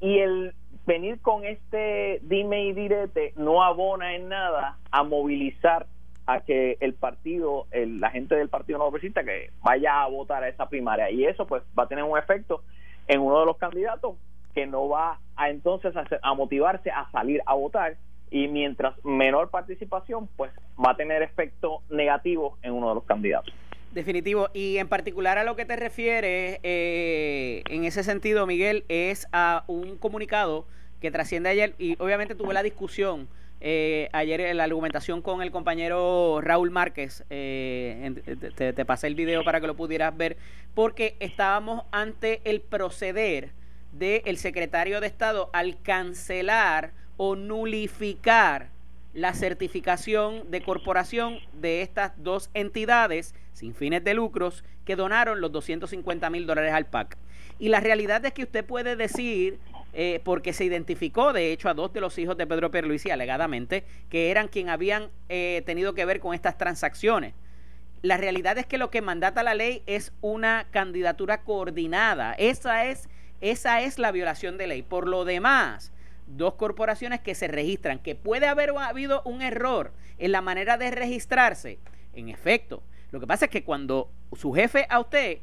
y 0.00 0.18
el 0.18 0.54
venir 0.86 1.20
con 1.20 1.44
este 1.44 2.20
dime 2.22 2.64
y 2.64 2.72
direte 2.72 3.32
no 3.36 3.62
abona 3.62 4.14
en 4.14 4.28
nada 4.28 4.78
a 4.90 5.02
movilizar 5.02 5.86
a 6.26 6.40
que 6.40 6.76
el 6.80 6.94
partido, 6.94 7.66
la 7.72 8.10
gente 8.10 8.34
del 8.36 8.48
Partido 8.48 8.78
Nuevo 8.78 8.92
Progresista, 8.92 9.24
que 9.24 9.50
vaya 9.62 10.02
a 10.02 10.08
votar 10.08 10.44
a 10.44 10.48
esa 10.48 10.68
primaria, 10.68 11.10
y 11.10 11.24
eso 11.24 11.46
pues 11.46 11.62
va 11.78 11.84
a 11.84 11.88
tener 11.88 12.04
un 12.04 12.16
efecto 12.18 12.62
en 13.08 13.20
uno 13.20 13.40
de 13.40 13.46
los 13.46 13.56
candidatos 13.56 14.16
que 14.54 14.66
no 14.66 14.88
va 14.88 15.20
a 15.36 15.50
entonces 15.50 15.94
a, 16.22 16.34
motivarse 16.34 16.90
a 16.90 17.10
salir 17.10 17.42
a 17.46 17.54
votar 17.54 17.96
y 18.30 18.48
mientras 18.48 18.94
menor 19.04 19.50
participación, 19.50 20.28
pues 20.36 20.52
va 20.78 20.92
a 20.92 20.96
tener 20.96 21.22
efecto 21.22 21.82
negativo 21.90 22.58
en 22.62 22.72
uno 22.72 22.90
de 22.90 22.94
los 22.94 23.04
candidatos. 23.04 23.52
Definitivo. 23.92 24.48
Y 24.54 24.76
en 24.76 24.88
particular 24.88 25.36
a 25.38 25.44
lo 25.44 25.56
que 25.56 25.64
te 25.64 25.74
refieres, 25.74 26.60
eh, 26.62 27.62
en 27.68 27.84
ese 27.84 28.04
sentido, 28.04 28.46
Miguel, 28.46 28.84
es 28.88 29.26
a 29.32 29.64
un 29.66 29.96
comunicado 29.96 30.64
que 31.00 31.10
trasciende 31.10 31.48
ayer 31.48 31.74
y 31.78 31.96
obviamente 32.00 32.36
tuve 32.36 32.54
la 32.54 32.62
discusión 32.62 33.28
eh, 33.62 34.08
ayer 34.12 34.54
la 34.56 34.64
argumentación 34.64 35.20
con 35.20 35.42
el 35.42 35.50
compañero 35.50 36.40
Raúl 36.40 36.70
Márquez. 36.70 37.24
Eh, 37.30 38.14
te, 38.56 38.72
te 38.72 38.84
pasé 38.84 39.06
el 39.06 39.14
video 39.14 39.44
para 39.44 39.60
que 39.60 39.66
lo 39.66 39.76
pudieras 39.76 40.16
ver 40.16 40.36
porque 40.74 41.16
estábamos 41.20 41.84
ante 41.90 42.40
el 42.44 42.60
proceder 42.60 43.50
del 43.92 44.36
secretario 44.36 45.00
de 45.00 45.06
Estado 45.06 45.50
al 45.52 45.80
cancelar 45.82 46.92
o 47.16 47.36
nulificar 47.36 48.70
la 49.12 49.34
certificación 49.34 50.50
de 50.50 50.62
corporación 50.62 51.38
de 51.52 51.82
estas 51.82 52.12
dos 52.22 52.50
entidades 52.54 53.34
sin 53.52 53.74
fines 53.74 54.04
de 54.04 54.14
lucros 54.14 54.64
que 54.84 54.96
donaron 54.96 55.40
los 55.40 55.52
250 55.52 56.30
mil 56.30 56.46
dólares 56.46 56.72
al 56.72 56.86
PAC. 56.86 57.16
Y 57.58 57.68
la 57.68 57.80
realidad 57.80 58.24
es 58.24 58.32
que 58.32 58.44
usted 58.44 58.64
puede 58.64 58.96
decir, 58.96 59.58
eh, 59.92 60.20
porque 60.24 60.52
se 60.52 60.64
identificó 60.64 61.32
de 61.32 61.52
hecho 61.52 61.68
a 61.68 61.74
dos 61.74 61.92
de 61.92 62.00
los 62.00 62.16
hijos 62.18 62.36
de 62.36 62.46
Pedro 62.46 62.70
Pierluisi 62.70 63.10
alegadamente, 63.10 63.84
que 64.08 64.30
eran 64.30 64.48
quien 64.48 64.68
habían 64.68 65.08
eh, 65.28 65.62
tenido 65.66 65.94
que 65.94 66.04
ver 66.04 66.20
con 66.20 66.34
estas 66.34 66.56
transacciones. 66.56 67.34
La 68.02 68.16
realidad 68.16 68.56
es 68.56 68.64
que 68.64 68.78
lo 68.78 68.90
que 68.90 69.02
mandata 69.02 69.42
la 69.42 69.54
ley 69.54 69.82
es 69.86 70.12
una 70.22 70.66
candidatura 70.70 71.42
coordinada. 71.42 72.32
Esa 72.32 72.86
es 72.86 73.10
esa 73.40 73.80
es 73.80 73.98
la 73.98 74.12
violación 74.12 74.58
de 74.58 74.66
ley. 74.66 74.82
Por 74.82 75.08
lo 75.08 75.24
demás, 75.24 75.92
dos 76.26 76.54
corporaciones 76.54 77.20
que 77.20 77.34
se 77.34 77.48
registran, 77.48 77.98
que 77.98 78.14
puede 78.14 78.46
haber 78.46 78.70
habido 78.76 79.22
un 79.24 79.42
error 79.42 79.92
en 80.18 80.32
la 80.32 80.40
manera 80.40 80.76
de 80.76 80.90
registrarse. 80.90 81.78
En 82.14 82.28
efecto, 82.28 82.82
lo 83.10 83.20
que 83.20 83.26
pasa 83.26 83.46
es 83.46 83.50
que 83.50 83.64
cuando 83.64 84.10
su 84.32 84.52
jefe 84.52 84.86
a 84.88 85.00
usted 85.00 85.38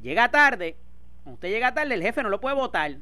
llega 0.00 0.30
tarde, 0.30 0.76
cuando 1.22 1.34
usted 1.34 1.48
llega 1.48 1.74
tarde, 1.74 1.94
el 1.94 2.02
jefe 2.02 2.22
no 2.22 2.28
lo 2.28 2.40
puede 2.40 2.54
votar. 2.54 2.96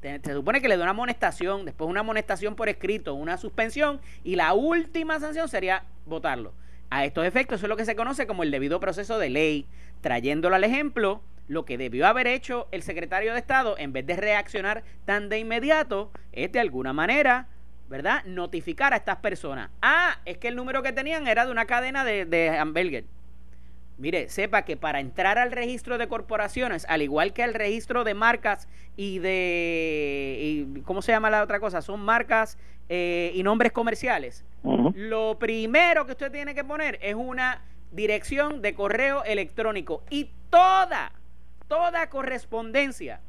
Se 0.00 0.32
supone 0.32 0.60
que 0.60 0.68
le 0.68 0.76
da 0.76 0.84
una 0.84 0.90
amonestación, 0.90 1.64
después 1.64 1.90
una 1.90 2.00
amonestación 2.00 2.54
por 2.54 2.68
escrito, 2.68 3.14
una 3.14 3.36
suspensión 3.36 4.00
y 4.22 4.36
la 4.36 4.52
última 4.52 5.18
sanción 5.18 5.48
sería 5.48 5.84
votarlo. 6.06 6.52
A 6.90 7.04
estos 7.04 7.26
efectos, 7.26 7.56
eso 7.56 7.66
es 7.66 7.68
lo 7.68 7.76
que 7.76 7.84
se 7.84 7.96
conoce 7.96 8.26
como 8.26 8.44
el 8.44 8.50
debido 8.50 8.80
proceso 8.80 9.18
de 9.18 9.28
ley. 9.28 9.66
Trayéndolo 10.00 10.54
al 10.54 10.64
ejemplo, 10.64 11.20
lo 11.48 11.64
que 11.64 11.78
debió 11.78 12.06
haber 12.06 12.26
hecho 12.26 12.68
el 12.70 12.82
secretario 12.82 13.32
de 13.32 13.38
Estado, 13.40 13.76
en 13.78 13.92
vez 13.92 14.06
de 14.06 14.16
reaccionar 14.16 14.84
tan 15.04 15.28
de 15.28 15.38
inmediato, 15.38 16.10
es 16.32 16.52
de 16.52 16.60
alguna 16.60 16.92
manera, 16.92 17.48
¿verdad?, 17.88 18.24
notificar 18.24 18.92
a 18.92 18.96
estas 18.96 19.16
personas. 19.16 19.70
Ah, 19.82 20.18
es 20.24 20.38
que 20.38 20.48
el 20.48 20.56
número 20.56 20.82
que 20.82 20.92
tenían 20.92 21.26
era 21.26 21.46
de 21.46 21.52
una 21.52 21.64
cadena 21.64 22.04
de, 22.04 22.24
de 22.24 22.50
hamburger. 22.50 23.04
Mire, 23.98 24.28
sepa 24.28 24.62
que 24.62 24.76
para 24.76 25.00
entrar 25.00 25.38
al 25.38 25.50
registro 25.50 25.98
de 25.98 26.06
corporaciones, 26.06 26.86
al 26.88 27.02
igual 27.02 27.32
que 27.32 27.42
al 27.42 27.52
registro 27.52 28.04
de 28.04 28.14
marcas 28.14 28.68
y 28.96 29.18
de, 29.18 30.82
¿cómo 30.84 31.02
se 31.02 31.10
llama 31.10 31.30
la 31.30 31.42
otra 31.42 31.58
cosa? 31.58 31.82
Son 31.82 31.98
marcas 31.98 32.58
eh, 32.88 33.32
y 33.34 33.42
nombres 33.42 33.72
comerciales. 33.72 34.44
Lo 34.94 35.38
primero 35.40 36.06
que 36.06 36.12
usted 36.12 36.30
tiene 36.30 36.54
que 36.54 36.62
poner 36.62 37.00
es 37.02 37.16
una 37.16 37.62
dirección 37.90 38.62
de 38.62 38.74
correo 38.74 39.24
electrónico 39.24 40.04
y 40.10 40.30
toda, 40.48 41.10
toda 41.68 42.10
correspondencia 42.10 43.20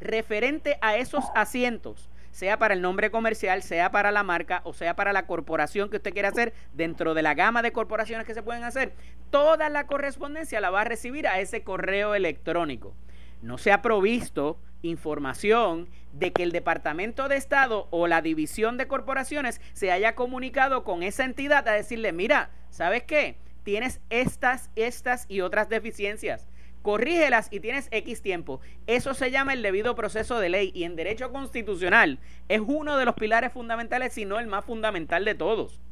referente 0.00 0.78
a 0.80 0.96
esos 0.96 1.24
asientos 1.34 2.08
sea 2.30 2.56
para 2.56 2.74
el 2.74 2.82
nombre 2.82 3.10
comercial, 3.10 3.62
sea 3.62 3.90
para 3.90 4.12
la 4.12 4.22
marca 4.22 4.60
o 4.64 4.72
sea 4.72 4.94
para 4.94 5.12
la 5.12 5.26
corporación 5.26 5.90
que 5.90 5.96
usted 5.96 6.12
quiera 6.12 6.28
hacer, 6.28 6.54
dentro 6.72 7.14
de 7.14 7.22
la 7.22 7.34
gama 7.34 7.62
de 7.62 7.72
corporaciones 7.72 8.26
que 8.26 8.34
se 8.34 8.44
pueden 8.44 8.62
hacer, 8.62 8.92
toda 9.30 9.68
la 9.68 9.86
correspondencia 9.86 10.60
la 10.60 10.70
va 10.70 10.82
a 10.82 10.84
recibir 10.84 11.26
a 11.26 11.40
ese 11.40 11.62
correo 11.64 12.14
electrónico. 12.14 12.94
No 13.42 13.58
se 13.58 13.72
ha 13.72 13.82
provisto 13.82 14.60
información 14.82 15.88
de 16.12 16.32
que 16.32 16.44
el 16.44 16.52
Departamento 16.52 17.28
de 17.28 17.36
Estado 17.36 17.88
o 17.90 18.06
la 18.06 18.22
División 18.22 18.76
de 18.76 18.86
Corporaciones 18.86 19.60
se 19.72 19.90
haya 19.90 20.14
comunicado 20.14 20.84
con 20.84 21.02
esa 21.02 21.24
entidad 21.24 21.66
a 21.66 21.72
decirle, 21.72 22.12
mira, 22.12 22.50
¿sabes 22.70 23.02
qué? 23.02 23.36
Tienes 23.64 24.00
estas, 24.10 24.70
estas 24.76 25.26
y 25.28 25.40
otras 25.40 25.68
deficiencias 25.68 26.46
corrígelas 26.88 27.48
y 27.50 27.60
tienes 27.60 27.86
X 27.90 28.22
tiempo. 28.22 28.62
Eso 28.86 29.12
se 29.12 29.30
llama 29.30 29.52
el 29.52 29.60
debido 29.60 29.94
proceso 29.94 30.40
de 30.40 30.48
ley 30.48 30.70
y 30.74 30.84
en 30.84 30.96
derecho 30.96 31.30
constitucional 31.30 32.18
es 32.48 32.62
uno 32.66 32.96
de 32.96 33.04
los 33.04 33.14
pilares 33.14 33.52
fundamentales, 33.52 34.14
si 34.14 34.24
no 34.24 34.38
el 34.38 34.46
más 34.46 34.64
fundamental 34.64 35.26
de 35.26 35.34
todos. 35.34 35.82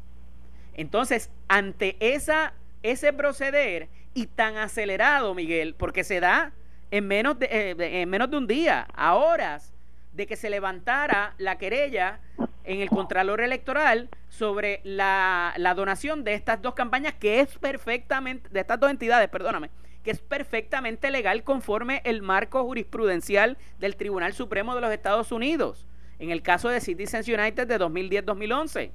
Entonces, 0.72 1.28
ante 1.48 1.98
esa, 2.00 2.54
ese 2.82 3.12
proceder 3.12 3.90
y 4.14 4.24
tan 4.24 4.56
acelerado, 4.56 5.34
Miguel, 5.34 5.74
porque 5.74 6.02
se 6.02 6.18
da 6.18 6.54
en 6.90 7.06
menos 7.06 7.38
de, 7.38 7.44
eh, 7.44 8.00
en 8.00 8.08
menos 8.08 8.30
de 8.30 8.38
un 8.38 8.46
día, 8.46 8.88
a 8.94 9.16
horas 9.16 9.74
de 10.14 10.26
que 10.26 10.34
se 10.34 10.48
levantara 10.48 11.34
la 11.36 11.58
querella 11.58 12.20
en 12.64 12.80
el 12.80 12.88
Contralor 12.88 13.42
Electoral 13.42 14.08
sobre 14.30 14.80
la, 14.82 15.52
la 15.58 15.74
donación 15.74 16.24
de 16.24 16.32
estas 16.32 16.62
dos 16.62 16.72
campañas, 16.72 17.12
que 17.12 17.40
es 17.40 17.58
perfectamente, 17.58 18.48
de 18.48 18.60
estas 18.60 18.80
dos 18.80 18.90
entidades, 18.90 19.28
perdóname, 19.28 19.68
que 20.06 20.12
es 20.12 20.20
perfectamente 20.20 21.10
legal 21.10 21.42
conforme 21.42 22.00
el 22.04 22.22
marco 22.22 22.62
jurisprudencial 22.62 23.58
del 23.80 23.96
Tribunal 23.96 24.34
Supremo 24.34 24.76
de 24.76 24.80
los 24.80 24.92
Estados 24.92 25.32
Unidos, 25.32 25.84
en 26.20 26.30
el 26.30 26.42
caso 26.42 26.68
de 26.68 26.80
Citizens 26.80 27.26
United 27.26 27.66
de 27.66 27.76
2010-2011, 27.80 28.92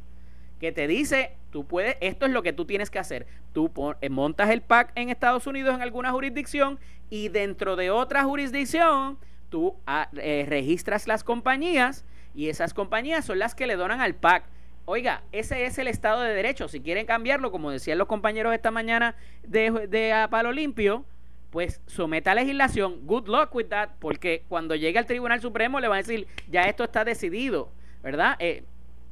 que 0.58 0.72
te 0.72 0.88
dice, 0.88 1.36
tú 1.50 1.66
puedes, 1.66 1.98
esto 2.00 2.28
es 2.28 2.32
lo 2.32 2.42
que 2.44 2.54
tú 2.54 2.64
tienes 2.64 2.90
que 2.90 2.98
hacer. 2.98 3.28
Tú 3.52 3.70
eh, 4.00 4.10
montas 4.10 4.52
el 4.52 4.62
PAC 4.62 4.94
en 4.96 5.10
Estados 5.10 5.48
Unidos 5.48 5.76
en 5.76 5.82
alguna 5.82 6.12
jurisdicción 6.12 6.80
y 7.10 7.28
dentro 7.28 7.76
de 7.76 7.92
otra 7.92 8.24
jurisdicción 8.24 9.18
tú 9.50 9.76
ah, 9.86 10.08
eh, 10.16 10.46
registras 10.48 11.08
las 11.08 11.26
compañías 11.26 12.06
y 12.34 12.48
esas 12.48 12.74
compañías 12.74 13.26
son 13.26 13.38
las 13.38 13.54
que 13.54 13.68
le 13.68 13.76
donan 13.76 14.00
al 14.00 14.16
PAC. 14.16 14.46
Oiga, 14.94 15.24
ese 15.32 15.66
es 15.66 15.78
el 15.78 15.88
Estado 15.88 16.20
de 16.20 16.34
Derecho. 16.34 16.68
Si 16.68 16.82
quieren 16.82 17.06
cambiarlo, 17.06 17.50
como 17.50 17.72
decían 17.72 17.98
los 17.98 18.10
compañeros 18.10 18.54
esta 18.54 18.72
mañana 18.72 19.16
de, 19.42 19.88
de 19.88 20.28
Palo 20.30 20.52
Limpio, 20.52 21.06
pues 21.50 21.80
someta 21.88 22.34
a 22.34 22.36
legislación. 22.36 23.08
Good 23.08 23.30
luck 23.30 23.56
with 23.56 23.68
that, 23.68 23.92
porque 24.00 24.44
cuando 24.50 24.76
llegue 24.76 25.00
al 25.00 25.06
Tribunal 25.06 25.40
Supremo 25.40 25.80
le 25.80 25.88
van 25.88 26.00
a 26.00 26.02
decir, 26.02 26.28
ya 26.50 26.64
esto 26.64 26.84
está 26.84 27.06
decidido, 27.06 27.72
¿verdad? 28.04 28.36
Eh, 28.40 28.66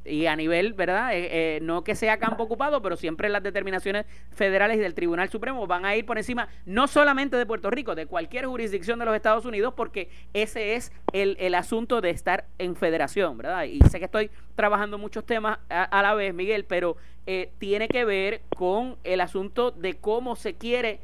y 0.04 0.26
a 0.26 0.36
nivel, 0.36 0.72
¿verdad? 0.72 1.14
Eh, 1.14 1.56
eh, 1.56 1.60
no 1.62 1.84
que 1.84 1.94
sea 1.94 2.18
campo 2.18 2.44
ocupado, 2.44 2.80
pero 2.82 2.96
siempre 2.96 3.28
las 3.28 3.42
determinaciones 3.42 4.06
federales 4.32 4.78
y 4.78 4.80
del 4.80 4.94
Tribunal 4.94 5.28
Supremo 5.28 5.66
van 5.66 5.84
a 5.84 5.94
ir 5.96 6.06
por 6.06 6.18
encima, 6.18 6.48
no 6.66 6.86
solamente 6.88 7.36
de 7.36 7.46
Puerto 7.46 7.70
Rico, 7.70 7.94
de 7.94 8.06
cualquier 8.06 8.46
jurisdicción 8.46 8.98
de 8.98 9.04
los 9.04 9.14
Estados 9.14 9.44
Unidos, 9.44 9.74
porque 9.76 10.08
ese 10.32 10.74
es 10.74 10.92
el, 11.12 11.36
el 11.40 11.54
asunto 11.54 12.00
de 12.00 12.10
estar 12.10 12.46
en 12.58 12.76
federación, 12.76 13.36
¿verdad? 13.36 13.64
Y 13.64 13.80
sé 13.88 13.98
que 13.98 14.06
estoy 14.06 14.30
trabajando 14.54 14.98
muchos 14.98 15.24
temas 15.24 15.58
a, 15.68 16.02
la 16.02 16.14
vez, 16.14 16.34
Miguel, 16.34 16.64
pero 16.64 16.96
eh, 17.26 17.52
tiene 17.58 17.88
que 17.88 18.04
ver 18.04 18.42
con 18.56 18.96
el 19.04 19.20
asunto 19.20 19.70
de 19.70 19.94
cómo 19.94 20.36
se 20.36 20.54
quiere 20.54 21.00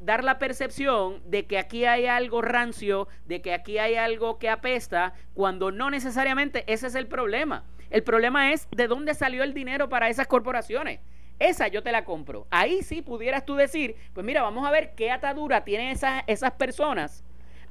dar 0.00 0.24
la 0.24 0.40
percepción 0.40 1.22
de 1.26 1.46
que 1.46 1.56
aquí 1.56 1.84
hay 1.84 2.06
algo 2.06 2.42
rancio, 2.42 3.06
de 3.26 3.40
que 3.40 3.54
aquí 3.54 3.78
hay 3.78 3.94
algo 3.94 4.38
que 4.40 4.48
apesta, 4.48 5.14
cuando 5.34 5.70
no 5.70 5.88
necesariamente 5.88 6.64
ese 6.66 6.88
es 6.88 6.96
el 6.96 7.06
problema. 7.06 7.62
El 7.92 8.02
problema 8.02 8.52
es 8.52 8.66
de 8.70 8.88
dónde 8.88 9.12
salió 9.12 9.42
el 9.42 9.52
dinero 9.52 9.90
para 9.90 10.08
esas 10.08 10.26
corporaciones. 10.26 11.00
Esa 11.38 11.68
yo 11.68 11.82
te 11.82 11.92
la 11.92 12.06
compro. 12.06 12.46
Ahí 12.50 12.82
sí 12.82 13.02
pudieras 13.02 13.44
tú 13.44 13.54
decir, 13.54 13.96
pues 14.14 14.24
mira, 14.24 14.40
vamos 14.40 14.66
a 14.66 14.70
ver 14.70 14.94
qué 14.94 15.10
atadura 15.10 15.62
tienen 15.62 15.88
esas, 15.88 16.22
esas 16.26 16.52
personas 16.52 17.22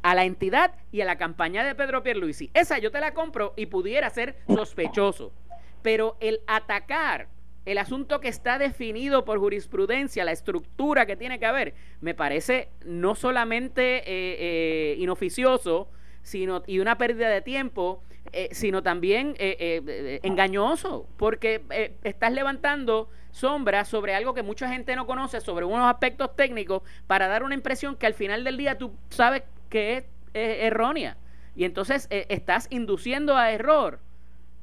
a 0.03 0.13
la 0.13 0.23
entidad 0.23 0.75
y 0.91 1.01
a 1.01 1.05
la 1.05 1.17
campaña 1.17 1.63
de 1.63 1.73
Pedro 1.73 2.03
Pierluisi. 2.03 2.51
Esa 2.53 2.77
yo 2.77 2.91
te 2.91 2.99
la 2.99 3.15
compro 3.15 3.53
y 3.57 3.65
pudiera 3.65 4.11
ser 4.11 4.37
sospechoso. 4.47 5.33
Pero 5.81 6.17
el 6.19 6.41
atacar 6.45 7.27
el 7.65 7.79
asunto 7.79 8.19
que 8.19 8.27
está 8.27 8.59
definido 8.59 9.25
por 9.25 9.39
jurisprudencia, 9.39 10.23
la 10.23 10.31
estructura 10.31 11.07
que 11.07 11.15
tiene 11.15 11.39
que 11.39 11.45
haber, 11.47 11.73
me 11.99 12.13
parece 12.13 12.69
no 12.85 13.15
solamente 13.15 13.97
eh, 13.97 14.03
eh, 14.07 14.95
inoficioso, 14.99 15.89
sino 16.23 16.63
y 16.67 16.79
una 16.79 16.97
pérdida 16.97 17.29
de 17.29 17.41
tiempo, 17.41 18.03
eh, 18.33 18.49
sino 18.51 18.83
también 18.83 19.35
eh, 19.39 19.57
eh, 19.59 20.19
engañoso, 20.23 21.07
porque 21.17 21.97
estás 22.03 22.31
levantando 22.31 23.09
sombras 23.31 23.87
sobre 23.87 24.15
algo 24.15 24.33
que 24.33 24.43
mucha 24.43 24.69
gente 24.69 24.95
no 24.95 25.05
conoce, 25.05 25.41
sobre 25.41 25.65
unos 25.65 25.89
aspectos 25.89 26.35
técnicos, 26.35 26.83
para 27.07 27.27
dar 27.27 27.43
una 27.43 27.55
impresión 27.55 27.95
que 27.95 28.05
al 28.05 28.13
final 28.13 28.43
del 28.43 28.57
día 28.57 28.77
tú 28.77 28.93
sabes 29.09 29.43
que 29.69 29.97
es, 29.97 30.05
errónea. 30.33 31.17
Y 31.55 31.65
entonces 31.65 32.07
estás 32.09 32.67
induciendo 32.69 33.35
a 33.35 33.51
error 33.51 33.99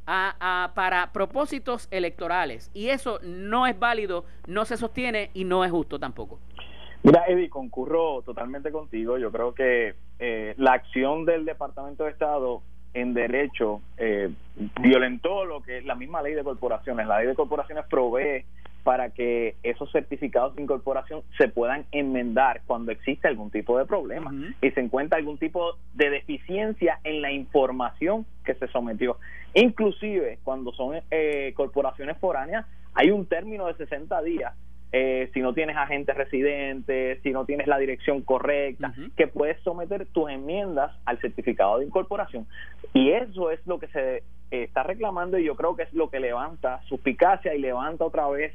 a, 0.06 0.72
para 0.74 1.12
propósitos 1.12 1.88
electorales. 1.90 2.70
Y 2.72 2.88
eso 2.88 3.20
no 3.22 3.66
es 3.66 3.78
válido, 3.78 4.24
no 4.46 4.64
se 4.64 4.78
sostiene 4.78 5.30
y 5.34 5.44
no 5.44 5.64
es 5.64 5.70
justo 5.70 5.98
tampoco. 5.98 6.40
Mira, 7.02 7.24
Eddie, 7.28 7.48
concurro 7.48 8.22
totalmente 8.22 8.70
contigo. 8.72 9.18
Yo 9.18 9.30
creo 9.30 9.54
que 9.54 9.94
la 10.56 10.72
acción 10.72 11.24
del 11.24 11.44
Departamento 11.44 12.04
de 12.04 12.10
Estado 12.10 12.62
en 12.94 13.14
derecho 13.14 13.80
eh, 13.96 14.30
violentó 14.80 15.44
lo 15.44 15.62
que 15.62 15.78
es 15.78 15.84
la 15.84 15.94
misma 15.94 16.22
ley 16.22 16.34
de 16.34 16.44
corporaciones. 16.44 17.06
La 17.06 17.18
ley 17.18 17.26
de 17.26 17.34
corporaciones 17.34 17.84
provee 17.88 18.44
para 18.82 19.10
que 19.10 19.56
esos 19.62 19.90
certificados 19.92 20.56
de 20.56 20.62
incorporación 20.62 21.22
se 21.36 21.48
puedan 21.48 21.84
enmendar 21.92 22.62
cuando 22.66 22.90
existe 22.90 23.28
algún 23.28 23.50
tipo 23.50 23.76
de 23.76 23.84
problema 23.84 24.32
y 24.62 24.70
se 24.70 24.80
encuentra 24.80 25.18
algún 25.18 25.36
tipo 25.36 25.76
de 25.94 26.08
deficiencia 26.10 26.98
en 27.04 27.20
la 27.20 27.30
información 27.30 28.24
que 28.44 28.54
se 28.54 28.66
sometió. 28.68 29.18
Inclusive 29.52 30.38
cuando 30.42 30.72
son 30.72 31.00
eh, 31.10 31.52
corporaciones 31.54 32.16
foráneas 32.18 32.66
hay 32.94 33.10
un 33.10 33.26
término 33.26 33.66
de 33.66 33.74
60 33.74 34.22
días 34.22 34.54
eh, 34.92 35.30
si 35.34 35.40
no 35.40 35.52
tienes 35.52 35.76
agentes 35.76 36.16
residentes, 36.16 37.20
si 37.22 37.30
no 37.30 37.44
tienes 37.44 37.66
la 37.66 37.78
dirección 37.78 38.22
correcta, 38.22 38.94
que 39.16 39.26
puedes 39.26 39.60
someter 39.62 40.06
tus 40.06 40.30
enmiendas 40.30 40.96
al 41.04 41.18
certificado 41.20 41.78
de 41.78 41.86
incorporación. 41.86 42.46
Y 42.94 43.10
eso 43.10 43.50
es 43.50 43.64
lo 43.66 43.78
que 43.78 43.88
se 43.88 44.22
está 44.50 44.82
reclamando 44.82 45.38
y 45.38 45.44
yo 45.44 45.56
creo 45.56 45.76
que 45.76 45.82
es 45.82 45.92
lo 45.92 46.08
que 46.08 46.20
levanta 46.20 46.80
suspicacia 46.88 47.54
y 47.54 47.58
levanta 47.58 48.04
otra 48.04 48.26
vez 48.28 48.54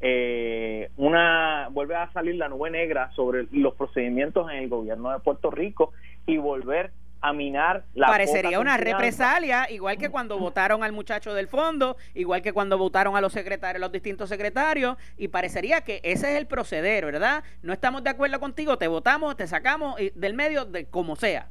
eh, 0.00 0.90
una 0.96 1.68
vuelve 1.70 1.94
a 1.94 2.12
salir 2.12 2.34
la 2.34 2.48
nube 2.48 2.70
negra 2.70 3.10
sobre 3.12 3.46
los 3.52 3.74
procedimientos 3.74 4.50
en 4.50 4.58
el 4.58 4.68
gobierno 4.68 5.10
de 5.10 5.20
Puerto 5.20 5.50
Rico 5.50 5.92
y 6.26 6.36
volver 6.36 6.90
minar 7.32 7.84
la 7.94 8.08
Parecería 8.08 8.60
una 8.60 8.76
represalia, 8.76 9.70
igual 9.70 9.96
que 9.98 10.10
cuando 10.10 10.38
votaron 10.38 10.84
al 10.84 10.92
muchacho 10.92 11.34
del 11.34 11.48
fondo, 11.48 11.96
igual 12.14 12.42
que 12.42 12.52
cuando 12.52 12.78
votaron 12.78 13.16
a 13.16 13.20
los 13.20 13.32
secretarios, 13.32 13.80
los 13.80 13.92
distintos 13.92 14.28
secretarios, 14.28 14.96
y 15.16 15.28
parecería 15.28 15.80
que 15.80 16.00
ese 16.02 16.32
es 16.32 16.38
el 16.38 16.46
proceder, 16.46 17.04
¿verdad? 17.04 17.44
No 17.62 17.72
estamos 17.72 18.04
de 18.04 18.10
acuerdo 18.10 18.38
contigo, 18.40 18.78
te 18.78 18.88
votamos, 18.88 19.36
te 19.36 19.46
sacamos 19.46 19.96
del 20.14 20.34
medio 20.34 20.64
de 20.64 20.86
como 20.86 21.16
sea. 21.16 21.48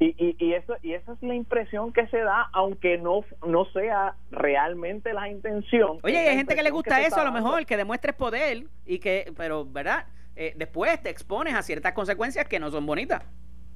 Y, 0.00 0.14
y, 0.16 0.36
y, 0.38 0.54
eso, 0.54 0.76
y 0.80 0.92
esa 0.92 1.12
es 1.12 1.22
la 1.22 1.34
impresión 1.34 1.92
que 1.92 2.06
se 2.06 2.18
da, 2.18 2.48
aunque 2.52 2.98
no, 2.98 3.24
no 3.44 3.64
sea 3.72 4.14
realmente 4.30 5.12
la 5.12 5.28
intención. 5.28 5.98
Oye, 6.02 6.16
hay 6.16 6.36
gente 6.36 6.54
que 6.54 6.62
le 6.62 6.70
gusta 6.70 7.00
eso, 7.00 7.20
a 7.20 7.24
lo 7.24 7.32
mejor, 7.32 7.66
que 7.66 7.76
demuestres 7.76 8.14
poder, 8.14 8.64
y 8.86 9.00
que, 9.00 9.32
pero, 9.36 9.64
¿verdad? 9.64 10.06
Eh, 10.36 10.54
después 10.56 11.02
te 11.02 11.10
expones 11.10 11.54
a 11.54 11.62
ciertas 11.62 11.94
consecuencias 11.94 12.46
que 12.46 12.60
no 12.60 12.70
son 12.70 12.86
bonitas. 12.86 13.24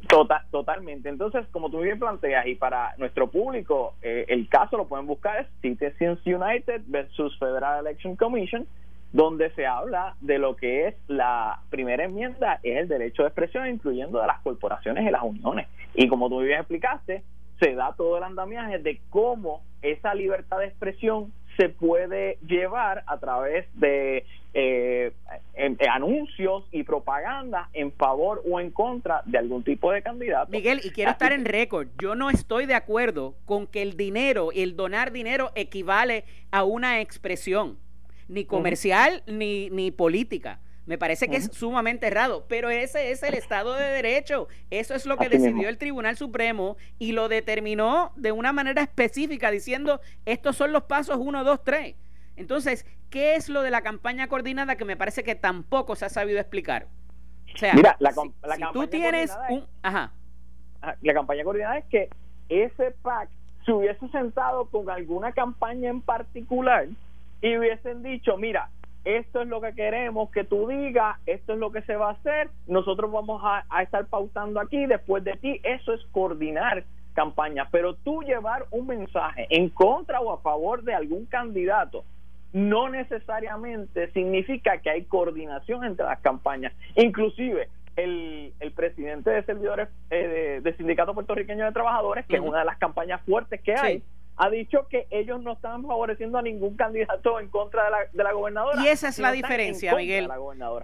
Total, 0.09 0.43
totalmente. 0.51 1.09
Entonces, 1.09 1.47
como 1.53 1.71
tú 1.71 1.81
bien 1.81 1.99
planteas, 1.99 2.47
y 2.47 2.55
para 2.55 2.95
nuestro 2.99 3.31
público, 3.31 3.95
eh, 4.03 4.27
el 4.29 4.49
caso 4.49 4.77
lo 4.77 4.87
pueden 4.87 5.07
buscar 5.07 5.41
es 5.41 5.47
Citizens 5.61 6.21
United 6.27 6.83
versus 6.87 7.39
Federal 7.39 7.87
Election 7.87 8.17
Commission, 8.17 8.67
donde 9.13 9.51
se 9.51 9.67
habla 9.67 10.17
de 10.21 10.39
lo 10.39 10.57
que 10.57 10.89
es 10.89 10.95
la 11.07 11.61
primera 11.71 12.05
enmienda, 12.05 12.59
es 12.63 12.79
el 12.79 12.89
derecho 12.89 13.23
de 13.23 13.29
expresión, 13.29 13.69
incluyendo 13.69 14.21
de 14.21 14.27
las 14.27 14.41
corporaciones 14.41 15.07
y 15.07 15.11
las 15.11 15.23
uniones. 15.23 15.69
Y 15.95 16.09
como 16.09 16.29
tú 16.29 16.41
bien 16.41 16.59
explicaste, 16.59 17.23
se 17.61 17.75
da 17.75 17.95
todo 17.97 18.17
el 18.17 18.25
andamiaje 18.25 18.79
de 18.79 19.01
cómo 19.11 19.63
esa 19.83 20.15
libertad 20.15 20.59
de 20.59 20.67
expresión 20.67 21.33
se 21.57 21.69
puede 21.69 22.39
llevar 22.47 23.05
a 23.07 23.19
través 23.19 23.67
de 23.79 24.25
eh, 24.55 25.13
anuncios 25.89 26.65
y 26.71 26.83
propaganda 26.83 27.69
en 27.73 27.93
favor 27.93 28.43
o 28.49 28.61
en 28.61 28.71
contra 28.71 29.23
de 29.27 29.39
algún 29.39 29.63
tipo 29.63 29.93
de 29.93 30.03
candidato. 30.03 30.51
Miguel, 30.51 30.81
y 30.85 30.91
quiero 30.91 31.11
estar 31.11 31.33
en 31.33 31.45
récord, 31.45 31.89
yo 32.01 32.15
no 32.15 32.31
estoy 32.31 32.67
de 32.67 32.75
acuerdo 32.75 33.35
con 33.45 33.67
que 33.67 33.83
el 33.83 33.97
dinero, 33.97 34.51
y 34.53 34.63
el 34.63 34.77
donar 34.77 35.13
dinero 35.13 35.51
equivale 35.55 36.25
a 36.51 36.65
una 36.65 37.01
expresión 37.01 37.79
ni 38.29 38.45
comercial 38.45 39.23
ni, 39.27 39.71
ni 39.71 39.91
política. 39.91 40.61
Me 40.85 40.99
parece 40.99 41.29
que 41.29 41.37
es 41.37 41.49
sumamente 41.53 42.09
errado, 42.09 42.45
pero 42.49 42.69
ese 42.69 43.13
es 43.13 43.23
el 43.23 43.35
Estado 43.35 43.75
de 43.75 43.85
Derecho. 43.85 44.49
Eso 44.71 44.95
es 44.95 45.07
lo 45.07 45.17
que 45.17 45.29
decidió 45.29 45.69
el 45.69 45.79
Tribunal 45.79 46.17
Supremo 46.17 46.77
y 46.99 47.13
lo 47.13 47.29
determinó 47.29 48.13
de 48.17 48.33
una 48.33 48.53
manera 48.53 48.83
específica 48.83 49.53
diciendo 49.53 50.01
estos 50.27 50.57
son 50.57 50.73
los 50.73 50.83
pasos 50.85 51.19
1, 51.21 51.45
2, 51.45 51.61
3. 51.63 51.95
Entonces, 52.37 52.87
¿qué 53.11 53.35
es 53.37 53.49
lo 53.49 53.63
de 53.63 53.71
la 53.71 53.83
campaña 53.83 54.29
coordinada 54.29 54.77
que 54.77 54.85
me 54.85 54.97
parece 54.97 55.23
que 55.23 55.35
tampoco 55.35 55.97
se 55.97 56.07
ha 56.07 56.09
sabido 56.09 56.39
explicar? 56.41 56.87
O 57.55 57.59
sea, 57.59 57.75
Mira, 57.75 57.97
la, 57.99 58.13
si, 58.13 58.63
tú 58.73 58.87
tienes 58.87 59.37
un... 59.49 59.67
ajá. 59.83 60.13
La 61.01 61.15
campaña 61.15 61.45
coordinada 61.45 61.79
es 61.79 61.85
que 61.87 62.09
ese 62.49 62.91
PAC 63.03 63.29
se 63.65 63.73
hubiese 63.73 64.09
sentado 64.09 64.67
con 64.67 64.91
alguna 64.91 65.33
campaña 65.33 65.91
en 65.91 66.01
particular 66.01 66.87
y 67.41 67.57
hubiesen 67.57 68.03
dicho, 68.03 68.37
mira, 68.37 68.71
esto 69.05 69.43
es 69.43 69.49
lo 69.49 69.61
que 69.61 69.75
queremos 69.75 70.31
que 70.31 70.45
tú 70.45 70.69
digas, 70.69 71.19
esto 71.27 71.55
es 71.55 71.59
lo 71.59 71.73
que 71.73 71.83
se 71.83 71.97
va 71.97 72.11
a 72.11 72.13
hacer, 72.13 72.51
nosotros 72.67 73.11
vamos 73.11 73.43
a, 73.45 73.83
estar 73.83 74.07
pautando 74.07 74.61
aquí 74.61 74.87
después 74.87 75.25
de 75.25 75.33
ti, 75.35 75.61
eso 75.65 75.93
es 75.93 76.01
coordinar 76.13 76.85
campaña, 77.15 77.69
pero 77.71 77.95
tú 77.95 78.23
llevar 78.23 78.67
un 78.71 78.87
mensaje 78.87 79.47
en 79.51 79.69
contra 79.69 80.21
o 80.21 80.33
a 80.33 80.39
favor 80.39 80.83
de 80.83 80.95
algún 80.95 81.27
candidato 81.27 82.05
no 82.53 82.89
necesariamente 82.89 84.11
significa 84.13 84.79
que 84.79 84.91
hay 84.91 85.05
coordinación 85.05 85.85
entre 85.85 86.05
las 86.05 86.21
campañas, 86.21 86.73
inclusive 86.97 87.69
el, 87.97 88.53
el 88.61 88.73
presidente 88.73 89.31
de 89.31 89.43
servidores 89.45 89.89
eh, 90.11 90.61
de, 90.63 90.77
sindicato 90.77 91.15
puertorriqueño 91.15 91.65
de 91.65 91.73
trabajadores, 91.73 92.27
que 92.27 92.37
es 92.37 92.43
una 92.43 92.61
de 92.61 92.65
las 92.65 92.79
campañas 92.79 93.21
fuertes 93.23 93.61
que 93.61 93.75
hay, 93.75 94.03
ha 94.43 94.51
dicho 94.51 94.89
que 94.91 95.07
ellos 95.11 95.41
no 95.41 95.53
están 95.53 95.87
favoreciendo 95.87 96.37
a 96.37 96.43
ningún 96.43 96.75
candidato 96.77 97.39
en 97.39 97.47
contra 97.49 97.85
de 97.85 97.91
la, 97.93 97.99
de 98.13 98.25
la 98.25 98.33
gobernadora. 98.33 98.83
Y 98.83 98.89
esa 98.89 99.07
es 99.07 99.21
la 99.21 99.31
diferencia, 99.31 99.95
Miguel. 99.95 100.29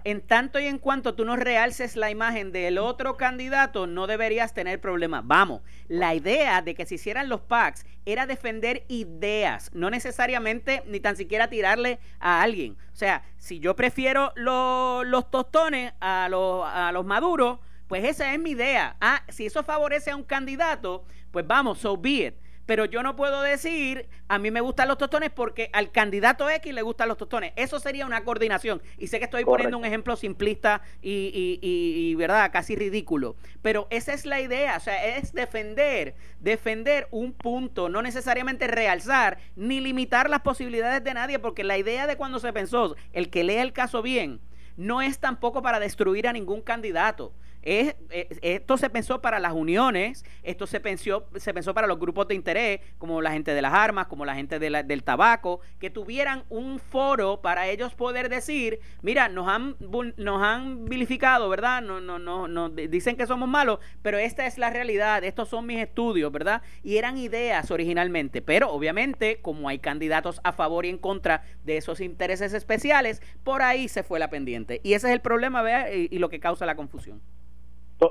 En 0.05 0.21
tanto 0.21 0.61
y 0.61 0.67
en 0.67 0.77
cuanto 0.77 1.13
tú 1.13 1.25
no 1.25 1.35
realces 1.35 1.97
la 1.97 2.09
imagen 2.09 2.53
del 2.53 2.77
otro 2.77 3.17
candidato, 3.17 3.85
no 3.85 4.07
deberías 4.07 4.53
tener 4.53 4.79
problema. 4.79 5.21
Vamos, 5.25 5.61
la 5.89 6.15
idea 6.15 6.61
de 6.61 6.73
que 6.73 6.85
se 6.85 6.95
hicieran 6.95 7.27
los 7.27 7.41
PACs 7.41 7.85
era 8.05 8.25
defender 8.25 8.85
ideas, 8.87 9.71
no 9.73 9.89
necesariamente 9.89 10.81
ni 10.85 11.01
tan 11.01 11.17
siquiera 11.17 11.49
tirarle 11.49 11.99
a 12.21 12.41
alguien. 12.41 12.77
O 12.93 12.95
sea, 12.95 13.23
si 13.35 13.59
yo 13.59 13.75
prefiero 13.75 14.31
los 14.37 15.29
tostones 15.31 15.91
a 15.99 16.29
los, 16.29 16.65
a 16.65 16.93
los 16.93 17.05
maduros, 17.05 17.59
pues 17.89 18.05
esa 18.05 18.33
es 18.33 18.39
mi 18.39 18.51
idea. 18.51 18.95
Ah, 19.01 19.23
si 19.27 19.47
eso 19.47 19.63
favorece 19.63 20.11
a 20.11 20.15
un 20.15 20.23
candidato, 20.23 21.03
pues 21.31 21.45
vamos, 21.45 21.79
so 21.79 21.97
be 21.97 22.27
it 22.27 22.35
pero 22.69 22.85
yo 22.85 23.01
no 23.01 23.15
puedo 23.15 23.41
decir, 23.41 24.07
a 24.27 24.37
mí 24.37 24.51
me 24.51 24.61
gustan 24.61 24.87
los 24.87 24.99
tostones 24.99 25.31
porque 25.31 25.71
al 25.73 25.89
candidato 25.89 26.47
X 26.47 26.71
le 26.71 26.83
gustan 26.83 27.07
los 27.07 27.17
tostones. 27.17 27.51
Eso 27.55 27.79
sería 27.79 28.05
una 28.05 28.23
coordinación. 28.23 28.79
Y 28.99 29.07
sé 29.07 29.17
que 29.17 29.25
estoy 29.25 29.43
poniendo 29.43 29.75
un 29.75 29.85
ejemplo 29.85 30.15
simplista 30.15 30.83
y, 31.01 31.59
y, 31.63 32.13
¿verdad? 32.13 32.51
Casi 32.53 32.75
ridículo. 32.75 33.35
Pero 33.63 33.87
esa 33.89 34.13
es 34.13 34.27
la 34.27 34.39
idea, 34.39 34.77
o 34.77 34.81
sea, 34.81 35.17
es 35.17 35.33
defender, 35.33 36.13
defender 36.41 37.07
un 37.09 37.33
punto, 37.33 37.89
no 37.89 38.03
necesariamente 38.03 38.67
realzar 38.67 39.39
ni 39.55 39.81
limitar 39.81 40.29
las 40.29 40.41
posibilidades 40.41 41.03
de 41.03 41.15
nadie, 41.15 41.39
porque 41.39 41.63
la 41.63 41.79
idea 41.79 42.05
de 42.05 42.17
cuando 42.17 42.37
se 42.37 42.53
pensó, 42.53 42.95
el 43.13 43.31
que 43.31 43.43
lee 43.43 43.55
el 43.55 43.73
caso 43.73 44.03
bien, 44.03 44.41
no 44.77 45.01
es 45.01 45.17
tampoco 45.17 45.63
para 45.63 45.79
destruir 45.79 46.27
a 46.27 46.33
ningún 46.33 46.61
candidato. 46.61 47.33
Eh, 47.61 47.95
esto 48.41 48.77
se 48.77 48.89
pensó 48.89 49.21
para 49.21 49.39
las 49.39 49.53
uniones, 49.53 50.23
esto 50.43 50.65
se 50.65 50.79
pensó, 50.79 51.27
se 51.35 51.53
pensó 51.53 51.73
para 51.73 51.87
los 51.87 51.99
grupos 51.99 52.27
de 52.27 52.35
interés, 52.35 52.79
como 52.97 53.21
la 53.21 53.31
gente 53.31 53.53
de 53.53 53.61
las 53.61 53.73
armas, 53.73 54.07
como 54.07 54.25
la 54.25 54.35
gente 54.35 54.59
del 54.59 55.03
tabaco, 55.03 55.59
que 55.79 55.89
tuvieran 55.89 56.43
un 56.49 56.79
foro 56.79 57.41
para 57.41 57.67
ellos 57.67 57.93
poder 57.95 58.29
decir, 58.29 58.79
mira, 59.01 59.27
nos 59.29 59.47
han, 59.47 59.75
nos 60.17 60.41
han 60.41 60.85
vilificado, 60.85 61.49
¿verdad? 61.49 61.81
No, 61.81 61.99
no, 61.99 62.17
no, 62.17 62.47
no, 62.47 62.69
dicen 62.69 63.17
que 63.17 63.27
somos 63.27 63.49
malos, 63.49 63.79
pero 64.01 64.17
esta 64.17 64.45
es 64.45 64.57
la 64.57 64.69
realidad, 64.69 65.23
estos 65.23 65.49
son 65.49 65.65
mis 65.65 65.79
estudios, 65.79 66.31
¿verdad? 66.31 66.61
Y 66.83 66.97
eran 66.97 67.17
ideas 67.17 67.71
originalmente, 67.71 68.41
pero 68.41 68.71
obviamente, 68.71 69.41
como 69.41 69.67
hay 69.69 69.79
candidatos 69.79 70.39
a 70.43 70.53
favor 70.53 70.85
y 70.85 70.89
en 70.89 70.97
contra 70.97 71.43
de 71.65 71.77
esos 71.77 71.99
intereses 71.99 72.53
especiales, 72.53 73.21
por 73.43 73.61
ahí 73.61 73.89
se 73.89 74.03
fue 74.03 74.19
la 74.19 74.29
pendiente. 74.29 74.79
Y 74.83 74.93
ese 74.93 75.07
es 75.07 75.13
el 75.13 75.21
problema, 75.21 75.61
¿vea? 75.61 75.93
y 75.93 76.17
lo 76.19 76.29
que 76.29 76.39
causa 76.39 76.65
la 76.65 76.75
confusión 76.75 77.21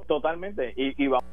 totalmente. 0.07 0.73
Y, 0.77 1.03
y 1.03 1.07
vamos 1.09 1.25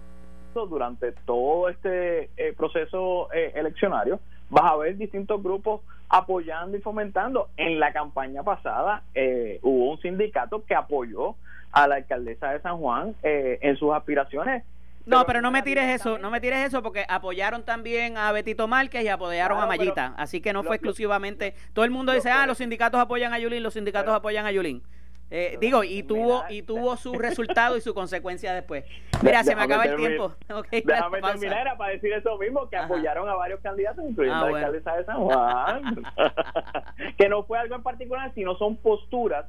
durante 0.53 1.11
todo 1.25 1.67
este 1.67 2.29
eh, 2.37 2.53
proceso 2.55 3.31
eh, 3.33 3.51
eleccionario, 3.55 4.19
vas 4.49 4.71
a 4.71 4.77
ver 4.77 4.97
distintos 4.97 5.43
grupos 5.43 5.81
apoyando 6.07 6.77
y 6.77 6.81
fomentando. 6.81 7.49
En 7.57 7.79
la 7.79 7.91
campaña 7.91 8.43
pasada 8.43 9.03
eh, 9.13 9.59
hubo 9.63 9.91
un 9.91 10.01
sindicato 10.01 10.63
que 10.63 10.75
apoyó 10.75 11.35
a 11.71 11.87
la 11.87 11.95
alcaldesa 11.95 12.51
de 12.51 12.61
San 12.61 12.77
Juan 12.77 13.15
en 13.21 13.75
sus 13.75 13.93
aspiraciones. 13.93 14.63
No, 15.05 15.25
pero, 15.25 15.41
no 15.41 15.51
me 15.51 15.61
tires 15.61 16.01
eso, 16.01 16.17
no 16.17 16.31
me 16.31 16.39
tires 16.39 16.65
eso 16.65 16.81
porque 16.81 17.05
apoyaron 17.07 17.63
también 17.63 18.17
a 18.17 18.31
Betito 18.31 18.67
Márquez 18.67 19.03
y 19.03 19.09
apoyaron 19.09 19.59
a 19.59 19.67
Mayita, 19.67 20.15
así 20.17 20.41
que 20.41 20.53
no 20.53 20.63
fue 20.63 20.77
exclusivamente, 20.77 21.53
todo 21.73 21.85
el 21.85 21.91
mundo 21.91 22.11
dice, 22.13 22.31
ah, 22.31 22.47
los 22.47 22.57
sindicatos 22.57 22.99
apoyan 22.99 23.33
a 23.33 23.37
Yulín, 23.37 23.61
los 23.61 23.75
sindicatos 23.75 24.15
apoyan 24.15 24.47
a 24.47 24.51
Yulín. 24.51 24.81
Eh, 25.31 25.57
digo, 25.59 25.83
y 25.83 26.03
tuvo 26.03 26.43
y 26.49 26.61
tuvo 26.61 26.95
su 26.97 27.13
resultado 27.13 27.75
y 27.77 27.81
su 27.81 27.93
consecuencia 27.93 28.53
después. 28.53 28.85
Mira, 29.23 29.43
se 29.43 29.55
me 29.55 29.63
acaba 29.63 29.85
el 29.85 29.95
tiempo. 29.95 30.35
déjame 30.71 31.21
terminar, 31.21 31.61
era 31.61 31.77
para 31.77 31.93
decir 31.93 32.13
eso 32.13 32.37
mismo, 32.37 32.69
que 32.69 32.77
apoyaron 32.77 33.27
a 33.27 33.35
varios 33.35 33.59
candidatos, 33.61 34.05
incluyendo 34.07 34.45
ah, 34.45 34.51
la 34.51 34.57
alcaldesa 34.57 34.97
de 34.97 35.05
San 35.05 35.17
Juan. 35.17 36.03
que 37.17 37.27
no 37.27 37.43
fue 37.43 37.57
algo 37.57 37.75
en 37.75 37.83
particular, 37.83 38.31
sino 38.35 38.55
son 38.55 38.77
posturas 38.77 39.45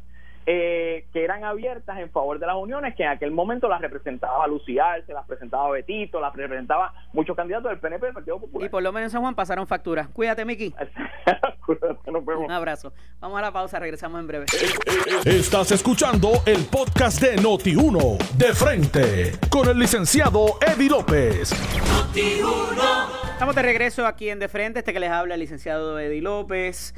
eh, 0.49 1.07
que 1.13 1.25
eran 1.25 1.45
abiertas 1.45 1.99
en 1.99 2.09
favor 2.11 2.39
de 2.39 2.47
las 2.47 2.55
uniones, 2.55 2.95
que 2.95 3.03
en 3.03 3.11
aquel 3.11 3.33
momento 3.33 3.69
las 3.69 3.81
representaba 3.81 4.47
Lucial, 4.47 5.05
se 5.05 5.13
las 5.13 5.27
presentaba 5.27 5.69
Betito, 5.71 6.21
las 6.21 6.33
representaba 6.35 6.95
muchos 7.13 7.37
candidatos 7.37 7.71
del 7.71 7.81
PNP 7.81 8.07
del 8.07 8.15
Partido 8.15 8.39
Popular. 8.39 8.67
Y 8.67 8.71
por 8.71 8.83
lo 8.83 8.93
menos 8.93 9.09
en 9.09 9.11
San 9.11 9.23
Juan 9.23 9.35
pasaron 9.35 9.67
facturas. 9.67 10.09
Cuídate, 10.09 10.45
Miki. 10.45 10.73
Un 12.07 12.51
abrazo. 12.51 12.93
Vamos 13.21 13.39
a 13.39 13.43
la 13.43 13.53
pausa, 13.53 13.79
regresamos 13.79 14.21
en 14.21 14.27
breve. 14.27 14.47
Estás 15.25 15.73
escuchando 15.73 16.31
el 16.47 16.65
podcast 16.67 17.21
de 17.21 17.37
Noti1, 17.37 18.19
de 18.37 18.55
frente, 18.55 19.33
con 19.51 19.69
el 19.69 19.79
licenciado 19.79 20.59
Eddie 20.61 20.89
López. 20.89 21.53
Estamos 23.33 23.55
de 23.55 23.63
regreso 23.63 24.07
aquí 24.07 24.31
en 24.31 24.39
De 24.39 24.49
Frente, 24.49 24.79
este 24.79 24.93
que 24.93 25.01
les 25.01 25.11
habla 25.11 25.35
el 25.35 25.41
licenciado 25.41 25.99
Eddie 25.99 26.23
López. 26.23 26.95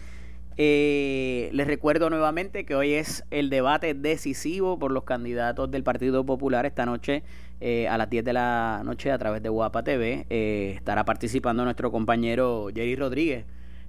Eh, 0.60 1.50
les 1.52 1.66
recuerdo 1.66 2.10
nuevamente 2.10 2.66
que 2.66 2.74
hoy 2.74 2.94
es 2.94 3.24
el 3.30 3.48
debate 3.48 3.94
decisivo 3.94 4.78
por 4.78 4.90
los 4.90 5.04
candidatos 5.04 5.70
del 5.70 5.84
Partido 5.84 6.26
Popular 6.26 6.66
esta 6.66 6.84
noche 6.84 7.22
eh, 7.60 7.86
a 7.86 7.96
las 7.96 8.10
10 8.10 8.24
de 8.24 8.32
la 8.32 8.82
noche 8.84 9.12
a 9.12 9.18
través 9.18 9.42
de 9.42 9.48
Guapa 9.48 9.84
TV. 9.84 10.26
Eh, 10.30 10.72
estará 10.74 11.04
participando 11.04 11.64
nuestro 11.64 11.92
compañero 11.92 12.68
Jerry 12.74 12.96
Rodríguez 12.96 13.46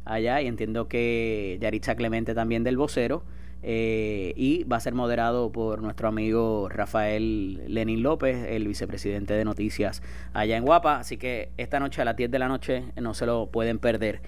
allá 0.10 0.42
y 0.42 0.48
entiendo 0.48 0.88
que 0.88 1.58
Yaritza 1.62 1.96
Clemente 1.96 2.34
también 2.34 2.64
del 2.64 2.78
vocero. 2.78 3.24
y 3.62 4.64
va 4.72 4.78
a 4.78 4.80
ser 4.80 4.94
moderado 4.94 5.52
por 5.52 5.82
nuestro 5.82 6.08
amigo 6.08 6.70
Rafael 6.70 7.62
Lenin 7.68 8.04
López, 8.04 8.46
el 8.48 8.68
vicepresidente 8.68 9.34
de 9.34 9.44
noticias 9.46 10.02
allá 10.34 10.56
en 10.58 10.66
Guapa. 10.66 11.00
Así 11.00 11.18
que 11.18 11.52
esta 11.58 11.80
noche 11.80 12.02
a 12.02 12.06
las 12.06 12.16
10 12.16 12.32
de 12.32 12.40
la 12.40 12.48
noche 12.48 12.86
no 12.96 13.14
se 13.14 13.26
lo 13.26 13.48
pueden 13.48 13.80
perder. 13.80 14.22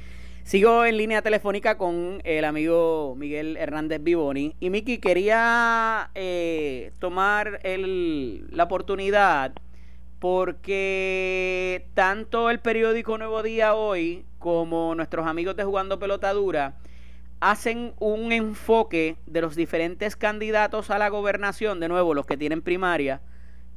Sigo 0.44 0.86
en 0.86 0.98
línea 0.98 1.22
telefónica 1.22 1.78
con 1.78 2.20
el 2.24 2.44
amigo 2.46 3.15
Miguel 3.15 3.58
Hernández 3.58 4.04
Vivoni. 4.04 4.56
Y 4.60 4.70
Miki, 4.70 4.98
quería 4.98 6.10
eh, 6.15 6.91
tomar 7.00 7.60
el, 7.63 8.48
la 8.50 8.63
oportunidad 8.63 9.54
porque 10.21 11.88
tanto 11.95 12.51
el 12.51 12.60
periódico 12.60 13.17
Nuevo 13.17 13.41
Día 13.41 13.73
hoy 13.73 14.23
como 14.38 14.93
nuestros 14.93 15.25
amigos 15.25 15.55
de 15.55 15.63
Jugando 15.63 15.97
Pelotadura 15.97 16.75
hacen 17.39 17.95
un 17.97 18.31
enfoque 18.31 19.15
de 19.25 19.41
los 19.41 19.55
diferentes 19.55 20.15
candidatos 20.15 20.91
a 20.91 20.99
la 20.99 21.10
gobernación, 21.10 21.79
de 21.79 21.88
nuevo 21.88 22.13
los 22.13 22.27
que 22.27 22.38
tienen 22.38 22.62
primaria, 22.62 23.19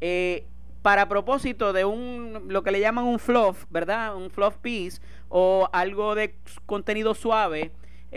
eh, 0.02 0.44
para 0.82 1.08
propósito 1.08 1.72
de 1.72 1.86
un 1.86 2.42
lo 2.48 2.62
que 2.62 2.72
le 2.72 2.80
llaman 2.80 3.06
un 3.06 3.18
fluff, 3.18 3.64
¿verdad? 3.70 4.14
Un 4.14 4.28
fluff 4.28 4.58
piece 4.58 5.00
o 5.30 5.70
algo 5.72 6.14
de 6.14 6.34
contenido 6.66 7.14
suave 7.14 7.72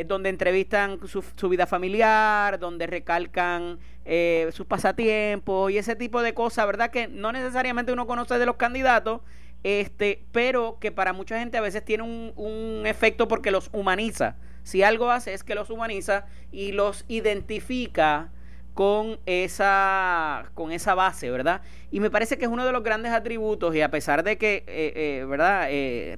donde 0.06 0.30
entrevistan 0.30 1.00
su, 1.08 1.50
vida 1.50 1.66
familiar, 1.66 2.60
donde 2.60 2.86
recalcan 2.86 3.80
eh, 4.06 4.50
sus 4.52 4.68
pasatiempos 4.68 5.72
y 5.72 5.78
ese 5.78 5.96
tipo 5.96 6.22
de 6.22 6.34
cosas, 6.34 6.68
¿verdad? 6.68 6.92
Que 6.92 7.08
no 7.08 7.32
necesariamente 7.32 7.92
uno 7.92 8.06
conoce 8.06 8.38
de 8.38 8.46
los 8.46 8.58
candidatos, 8.58 9.22
este, 9.64 10.24
pero 10.32 10.78
que 10.80 10.92
para 10.92 11.14
mucha 11.14 11.40
gente 11.40 11.58
a 11.58 11.62
veces 11.62 11.84
tiene 11.84 12.04
un, 12.04 12.84
efecto 12.86 13.28
porque 13.28 13.50
los 13.50 13.70
humaniza. 13.74 14.36
Si 14.64 14.84
algo 14.84 15.10
hace 15.10 15.34
es 15.34 15.44
que 15.44 15.56
los 15.56 15.70
humaniza 15.70 16.26
y 16.52 16.74
los 16.74 17.06
identifica 17.08 18.30
con 18.74 19.20
esa, 19.26 20.52
con 20.54 20.72
esa 20.72 20.94
base, 20.94 21.32
¿verdad? 21.32 21.62
Y 21.90 22.00
me 22.00 22.12
parece 22.12 22.38
que 22.38 22.46
es 22.46 22.52
uno 22.52 22.66
de 22.66 22.72
los 22.72 22.84
grandes 22.84 23.12
atributos 23.12 23.74
y 23.76 23.82
a 23.82 23.90
pesar 23.90 24.24
de 24.24 24.38
que, 24.38 24.64
eh, 24.68 24.94
eh, 24.96 25.26
¿verdad? 25.26 25.68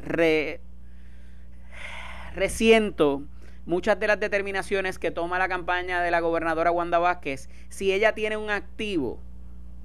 Re, 0.04 0.60
resiento 2.36 3.24
muchas 3.70 4.00
de 4.00 4.08
las 4.08 4.20
determinaciones 4.20 4.98
que 4.98 5.12
toma 5.12 5.38
la 5.38 5.48
campaña 5.48 6.02
de 6.02 6.10
la 6.10 6.22
gobernadora 6.22 6.72
Wanda 6.72 6.98
Vázquez, 6.98 7.50
si 7.70 7.94
ella 7.94 8.16
tiene 8.16 8.36
un 8.36 8.50
activo, 8.50 9.20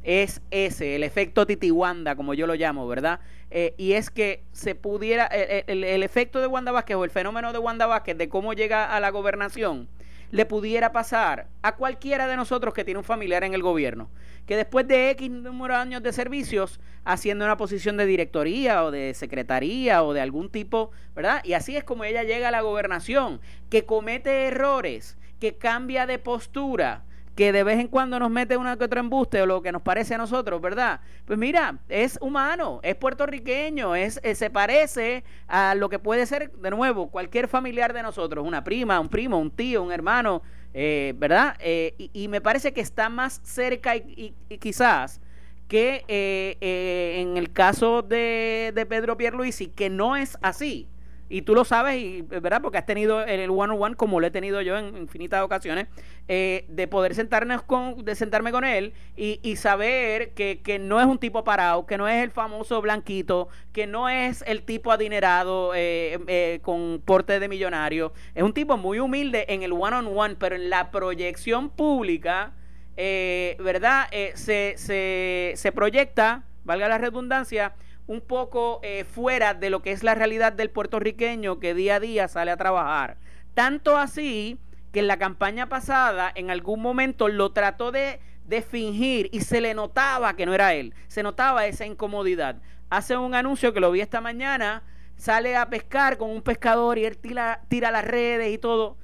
es 0.03 0.40
ese, 0.51 0.97
el 0.97 1.03
efecto 1.03 1.47
Titiwanda, 1.47 2.16
como 2.16 2.33
yo 2.33 2.47
lo 2.47 2.55
llamo, 2.55 2.88
¿verdad? 2.88 3.20
Eh, 3.51 3.75
y 3.77 3.92
es 3.92 4.09
que 4.09 4.42
se 4.53 4.75
pudiera, 4.75 5.27
eh, 5.27 5.64
eh, 5.68 5.94
el, 5.94 6.03
efecto 6.03 6.40
de 6.40 6.47
Wanda 6.47 6.73
Vázquez 6.73 6.97
o 6.97 7.05
el 7.05 7.11
fenómeno 7.11 7.53
de 7.53 7.59
Wanda 7.59 7.85
Vázquez 7.85 8.16
de 8.16 8.31
cómo 8.31 8.55
llega 8.55 8.97
a 8.97 9.01
la 9.01 9.11
gobernación, 9.11 9.87
le 10.30 10.46
pudiera 10.46 10.92
pasar 10.92 11.48
a 11.62 11.76
cualquiera 11.76 12.26
de 12.26 12.37
nosotros 12.37 12.74
que 12.74 12.84
tiene 12.84 12.98
un 12.98 13.04
familiar 13.04 13.44
en 13.44 13.54
el 13.54 13.62
gobierno 13.62 14.10
que 14.46 14.56
después 14.56 14.87
de 14.87 15.10
X 15.10 15.30
número 15.30 15.74
de 15.74 15.80
años 15.80 16.02
de 16.02 16.12
servicios, 16.12 16.80
haciendo 17.04 17.44
una 17.44 17.56
posición 17.56 17.96
de 17.96 18.06
directoría 18.06 18.84
o 18.84 18.90
de 18.90 19.14
secretaría 19.14 20.02
o 20.02 20.12
de 20.12 20.20
algún 20.20 20.50
tipo, 20.50 20.90
¿verdad? 21.14 21.42
Y 21.44 21.54
así 21.54 21.76
es 21.76 21.84
como 21.84 22.04
ella 22.04 22.24
llega 22.24 22.48
a 22.48 22.50
la 22.50 22.60
gobernación, 22.60 23.40
que 23.70 23.84
comete 23.84 24.46
errores, 24.46 25.16
que 25.40 25.56
cambia 25.56 26.06
de 26.06 26.18
postura, 26.18 27.04
que 27.35 27.53
de 27.53 27.64
vez 27.64 27.81
en 27.81 27.88
cuando 27.88 28.18
nos 28.18 28.31
mete 28.31 28.57
una 28.57 28.77
que 28.77 28.85
otra 28.85 29.01
embuste 29.01 29.42
o 29.42 29.47
lo 29.47 29.62
que 29.62 29.73
nos 29.73 29.83
parece 29.83 30.14
a 30.14 30.18
nosotros, 30.18 30.61
¿verdad? 30.61 31.01
Pues 31.25 31.38
mira, 31.38 31.79
es 31.88 32.18
humano, 32.20 32.81
es 32.83 32.94
puertorriqueño, 32.94 33.97
es, 33.97 34.20
eh, 34.23 34.35
se 34.35 34.51
parece 34.51 35.25
a 35.49 35.75
lo 35.75 35.88
que 35.88 35.99
puede 35.99 36.27
ser, 36.27 36.53
de 36.53 36.70
nuevo, 36.70 37.11
cualquier 37.11 37.49
familiar 37.49 37.92
de 37.92 38.03
nosotros, 38.03 38.47
una 38.47 38.62
prima, 38.62 39.01
un 39.01 39.09
primo, 39.09 39.38
un 39.38 39.51
tío, 39.51 39.83
un 39.83 39.90
hermano, 39.90 40.42
eh, 40.77 41.14
¿verdad? 41.16 41.57
Eh, 41.61 41.94
y, 42.12 42.27
me 42.27 42.40
parece 42.40 42.73
que 42.73 42.81
está 42.81 43.09
más 43.09 43.40
cerca 43.44 43.94
y, 43.94 44.35
quizás 44.61 45.20
que 45.68 46.05
eh, 46.09 47.20
en 47.20 47.37
el 47.37 47.53
caso 47.53 48.03
de, 48.03 48.73
de 48.75 48.85
Pedro 48.85 49.16
Pierluisi, 49.16 49.68
que 49.68 49.88
no 49.88 50.16
es 50.16 50.37
así. 50.42 50.88
Y 51.28 51.42
tú 51.42 51.54
lo 51.54 51.64
sabes, 51.64 51.96
y, 51.96 52.22
¿verdad? 52.22 52.60
Porque 52.60 52.78
has 52.78 52.87
tenido 52.87 53.24
el 53.24 53.50
one-on-one, 53.50 53.96
como 53.96 54.20
lo 54.20 54.26
he 54.26 54.30
tenido 54.30 54.60
yo 54.60 54.76
en 54.76 54.96
infinitas 54.96 55.42
ocasiones, 55.42 55.87
eh, 56.28 56.66
de 56.68 56.87
poder 56.87 57.14
sentarnos 57.14 57.62
con, 57.62 58.04
de 58.04 58.14
sentarme 58.14 58.52
con 58.52 58.64
él 58.64 58.92
y, 59.16 59.40
y 59.42 59.56
saber 59.56 60.32
que, 60.34 60.60
que, 60.62 60.78
no 60.78 61.00
es 61.00 61.06
un 61.06 61.18
tipo 61.18 61.42
parado, 61.44 61.87
que 61.87 61.96
no 61.96 62.08
es 62.08 62.22
el 62.22 62.30
famoso 62.30 62.80
blanquito, 62.82 63.48
que 63.72 63.87
no 63.87 64.08
es 64.08 64.44
el 64.46 64.62
tipo 64.62 64.92
adinerado 64.92 65.74
eh, 65.74 66.18
eh, 66.26 66.60
con 66.62 67.02
porte 67.04 67.40
de 67.40 67.48
millonario. 67.48 68.12
Es 68.34 68.42
un 68.42 68.52
tipo 68.52 68.76
muy 68.76 68.98
humilde 68.98 69.46
en 69.48 69.62
el 69.62 69.72
one-on-one, 69.72 70.37
pero 70.38 70.56
en 70.56 70.68
la 70.68 70.90
proyección 70.90 71.70
pública, 71.70 72.52
¿verdad? 72.96 74.08
se, 74.34 74.74
se, 74.76 75.52
se 75.56 75.72
proyecta, 75.72 76.44
valga 76.64 76.88
la 76.88 76.98
redundancia, 76.98 77.74
un 78.07 78.21
poco 78.21 78.81
eh, 78.83 79.05
fuera 79.05 79.55
de 79.55 79.71
lo 79.71 79.83
que 79.83 79.93
es 79.93 80.03
la 80.03 80.14
realidad 80.14 80.53
del 80.53 80.71
puertorriqueño 80.71 81.59
que 81.59 81.75
día 81.75 81.97
a 81.97 82.01
día 82.01 82.29
sale 82.29 82.51
a 82.51 82.57
trabajar. 82.57 83.17
Tanto 83.55 83.97
así 83.97 84.59
que 84.93 85.01
en 85.01 85.09
la 85.09 85.19
campaña 85.19 85.69
pasada 85.69 86.31
en 86.35 86.51
algún 86.51 86.81
momento 86.81 87.29
lo 87.29 87.53
trató 87.53 87.93
de, 87.93 88.21
de 88.47 88.62
fingir 88.62 89.29
y 89.33 89.40
se 89.40 89.61
le 89.61 89.75
notaba 89.75 90.37
que 90.37 90.47
no 90.47 90.55
era 90.55 90.75
él, 90.75 90.95
se 91.09 91.23
notaba 91.23 91.67
esa 91.67 91.87
incomodidad. 91.87 92.61
Hace 92.90 93.17
un 93.17 93.35
anuncio 93.35 93.73
que 93.73 93.81
lo 93.81 93.90
vi 93.90 94.01
esta 94.01 94.21
mañana, 94.21 94.83
sale 95.17 95.57
a 95.57 95.69
pescar 95.71 96.19
con 96.19 96.31
un 96.31 96.43
pescador 96.43 96.99
y 96.99 97.07
él 97.07 97.17
tira, 97.17 97.62
tira 97.69 97.90
las 97.90 98.05
redes 98.05 98.53
y 98.53 98.59
todo 98.59 98.99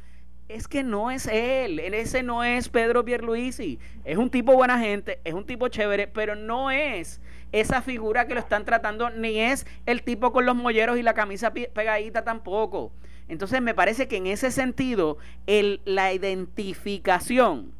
es 0.51 0.67
que 0.67 0.83
no 0.83 1.13
es 1.13 1.27
él, 1.29 1.79
ese 1.79 2.25
no 2.25 2.43
es 2.43 2.69
Pedro 2.69 3.05
Pierluisi, 3.05 3.79
es 4.05 4.19
un 4.19 4.31
tipo 4.31 4.53
buena 4.55 4.81
gente, 4.81 5.21
es 5.23 5.33
un 5.33 5.47
tipo 5.47 5.69
chévere, 5.69 6.09
pero 6.09 6.35
no 6.35 6.73
es 6.73 7.21
esa 7.53 7.83
figura 7.83 8.27
que 8.27 8.35
lo 8.35 8.41
están 8.41 8.65
tratando, 8.65 9.11
ni 9.11 9.41
es 9.41 9.67
el 9.87 10.03
tipo 10.03 10.33
con 10.33 10.47
los 10.47 10.55
molleros 10.55 10.99
y 10.99 11.03
la 11.03 11.15
camisa 11.15 11.53
pegadita 11.53 12.25
tampoco. 12.25 12.93
Entonces 13.29 13.63
me 13.63 13.75
parece 13.75 14.09
que 14.09 14.17
en 14.17 14.27
ese 14.27 14.51
sentido, 14.51 15.19
el, 15.47 15.81
la 15.85 16.13
identificación 16.13 17.73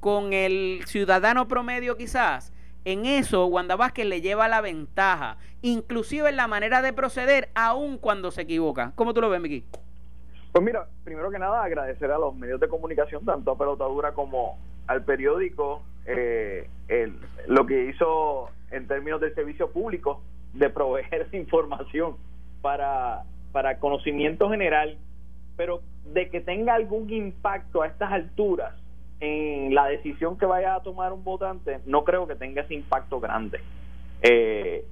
con 0.00 0.32
el 0.32 0.82
ciudadano 0.86 1.46
promedio 1.46 1.96
quizás, 1.96 2.52
en 2.84 3.04
eso 3.04 3.46
Wanda 3.46 3.76
Vázquez 3.76 4.06
le 4.06 4.20
lleva 4.20 4.48
la 4.48 4.60
ventaja, 4.60 5.36
inclusive 5.62 6.30
en 6.30 6.36
la 6.36 6.48
manera 6.48 6.82
de 6.82 6.92
proceder, 6.92 7.50
aun 7.54 7.98
cuando 7.98 8.30
se 8.30 8.42
equivoca. 8.42 8.92
¿Cómo 8.94 9.12
tú 9.12 9.20
lo 9.20 9.28
ves, 9.28 9.40
Miki? 9.40 9.64
Pues 10.52 10.64
mira, 10.64 10.88
primero 11.04 11.30
que 11.30 11.38
nada 11.38 11.62
agradecer 11.62 12.10
a 12.10 12.18
los 12.18 12.34
medios 12.34 12.58
de 12.58 12.68
comunicación, 12.68 13.24
tanto 13.24 13.52
a 13.52 13.58
Pelotadura 13.58 14.12
como 14.12 14.58
al 14.86 15.04
periódico, 15.04 15.82
eh, 16.06 16.68
lo 17.46 17.66
que 17.66 17.84
hizo 17.84 18.50
en 18.70 18.86
términos 18.86 19.20
del 19.20 19.34
servicio 19.34 19.70
público 19.70 20.22
de 20.52 20.70
proveer 20.70 21.28
información 21.32 22.16
para, 22.62 23.24
para 23.52 23.78
conocimiento 23.78 24.50
general, 24.50 24.98
pero 25.56 25.82
de 26.04 26.28
que 26.30 26.40
tenga 26.40 26.74
algún 26.74 27.10
impacto 27.10 27.82
a 27.82 27.86
estas 27.86 28.12
alturas 28.12 28.74
en 29.20 29.74
la 29.74 29.86
decisión 29.86 30.38
que 30.38 30.46
vaya 30.46 30.74
a 30.74 30.82
tomar 30.82 31.12
un 31.12 31.22
votante, 31.22 31.80
no 31.84 32.04
creo 32.04 32.26
que 32.26 32.34
tenga 32.34 32.62
ese 32.62 32.74
impacto 32.74 33.20
grande. 33.20 33.60
Eh, 34.22 34.84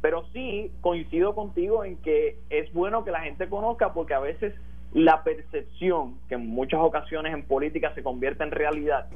pero 0.00 0.26
sí 0.32 0.72
coincido 0.80 1.34
contigo 1.34 1.84
en 1.84 1.96
que 1.98 2.38
es 2.50 2.72
bueno 2.72 3.04
que 3.04 3.10
la 3.10 3.20
gente 3.20 3.48
conozca 3.48 3.92
porque 3.92 4.14
a 4.14 4.20
veces 4.20 4.54
la 4.92 5.22
percepción, 5.24 6.18
que 6.28 6.34
en 6.34 6.46
muchas 6.46 6.80
ocasiones 6.80 7.34
en 7.34 7.42
política 7.42 7.92
se 7.94 8.02
convierte 8.02 8.44
en 8.44 8.50
realidad, 8.50 9.08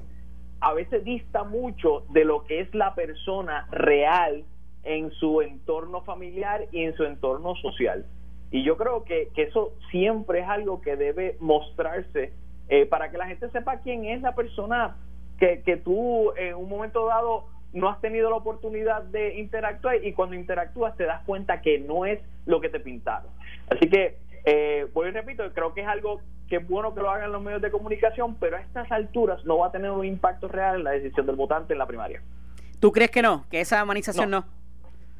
a 0.60 0.74
veces 0.74 1.04
dista 1.04 1.44
mucho 1.44 2.04
de 2.10 2.24
lo 2.24 2.44
que 2.44 2.60
es 2.60 2.74
la 2.74 2.94
persona 2.94 3.66
real 3.70 4.44
en 4.82 5.10
su 5.12 5.42
entorno 5.42 6.02
familiar 6.02 6.66
y 6.72 6.84
en 6.84 6.94
su 6.94 7.04
entorno 7.04 7.54
social. 7.56 8.06
Y 8.50 8.64
yo 8.64 8.76
creo 8.76 9.04
que, 9.04 9.30
eso 9.36 9.72
siempre 9.90 10.40
es 10.40 10.48
algo 10.48 10.80
que 10.80 10.96
debe 10.96 11.36
mostrarse 11.40 12.32
eh, 12.68 12.86
para 12.86 13.10
que 13.10 13.18
la 13.18 13.26
gente 13.26 13.48
sepa 13.50 13.80
quién 13.80 14.04
es 14.04 14.22
la 14.22 14.34
persona 14.34 14.96
que, 15.38 15.62
que 15.62 15.76
tú 15.76 16.32
en 16.36 16.54
un 16.54 16.68
momento 16.68 17.06
dado 17.06 17.46
no 17.72 17.88
has 17.88 18.00
tenido 18.00 18.30
la 18.30 18.36
oportunidad 18.36 19.02
de 19.04 19.38
interactuar 19.38 20.04
y 20.04 20.12
cuando 20.12 20.34
interactúas 20.34 20.96
te 20.96 21.04
das 21.04 21.22
cuenta 21.24 21.60
que 21.60 21.78
no 21.78 22.04
es 22.04 22.20
lo 22.46 22.60
que 22.60 22.68
te 22.68 22.80
pintaron. 22.80 23.30
Así 23.68 23.88
que, 23.88 24.18
eh, 24.44 24.86
voy 24.92 25.08
y 25.08 25.10
repito, 25.12 25.44
creo 25.52 25.72
que 25.72 25.82
es 25.82 25.86
algo 25.86 26.20
que 26.50 26.56
es 26.56 26.68
bueno 26.68 26.92
que 26.92 27.00
lo 27.00 27.10
hagan 27.10 27.30
los 27.30 27.40
medios 27.40 27.62
de 27.62 27.70
comunicación, 27.70 28.34
pero 28.34 28.56
a 28.56 28.60
estas 28.60 28.90
alturas 28.90 29.44
no 29.44 29.58
va 29.58 29.68
a 29.68 29.72
tener 29.72 29.90
un 29.92 30.04
impacto 30.04 30.48
real 30.48 30.78
en 30.78 30.84
la 30.84 30.90
decisión 30.90 31.24
del 31.24 31.36
votante 31.36 31.72
en 31.72 31.78
la 31.78 31.86
primaria. 31.86 32.20
¿Tú 32.80 32.90
crees 32.90 33.12
que 33.12 33.22
no? 33.22 33.46
¿Que 33.48 33.60
esa 33.60 33.82
humanización 33.84 34.30
no? 34.30 34.44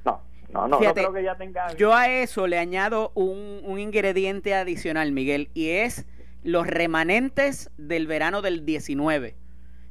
No, 0.05 0.21
no, 0.53 0.67
no, 0.67 0.81
no, 0.81 0.93
creo 0.93 1.13
que 1.13 1.23
ya 1.23 1.37
tenga... 1.37 1.73
Yo 1.75 1.95
a 1.95 2.09
eso 2.09 2.49
le 2.49 2.59
añado 2.59 3.13
un, 3.15 3.61
un 3.63 3.79
ingrediente 3.79 4.57
adicional, 4.57 5.13
Miguel, 5.13 5.51
y 5.55 5.71
es 5.71 6.05
los 6.43 6.67
remanentes 6.67 7.71
del 7.77 8.09
verano 8.09 8.43
del 8.43 8.67
19. 8.67 9.37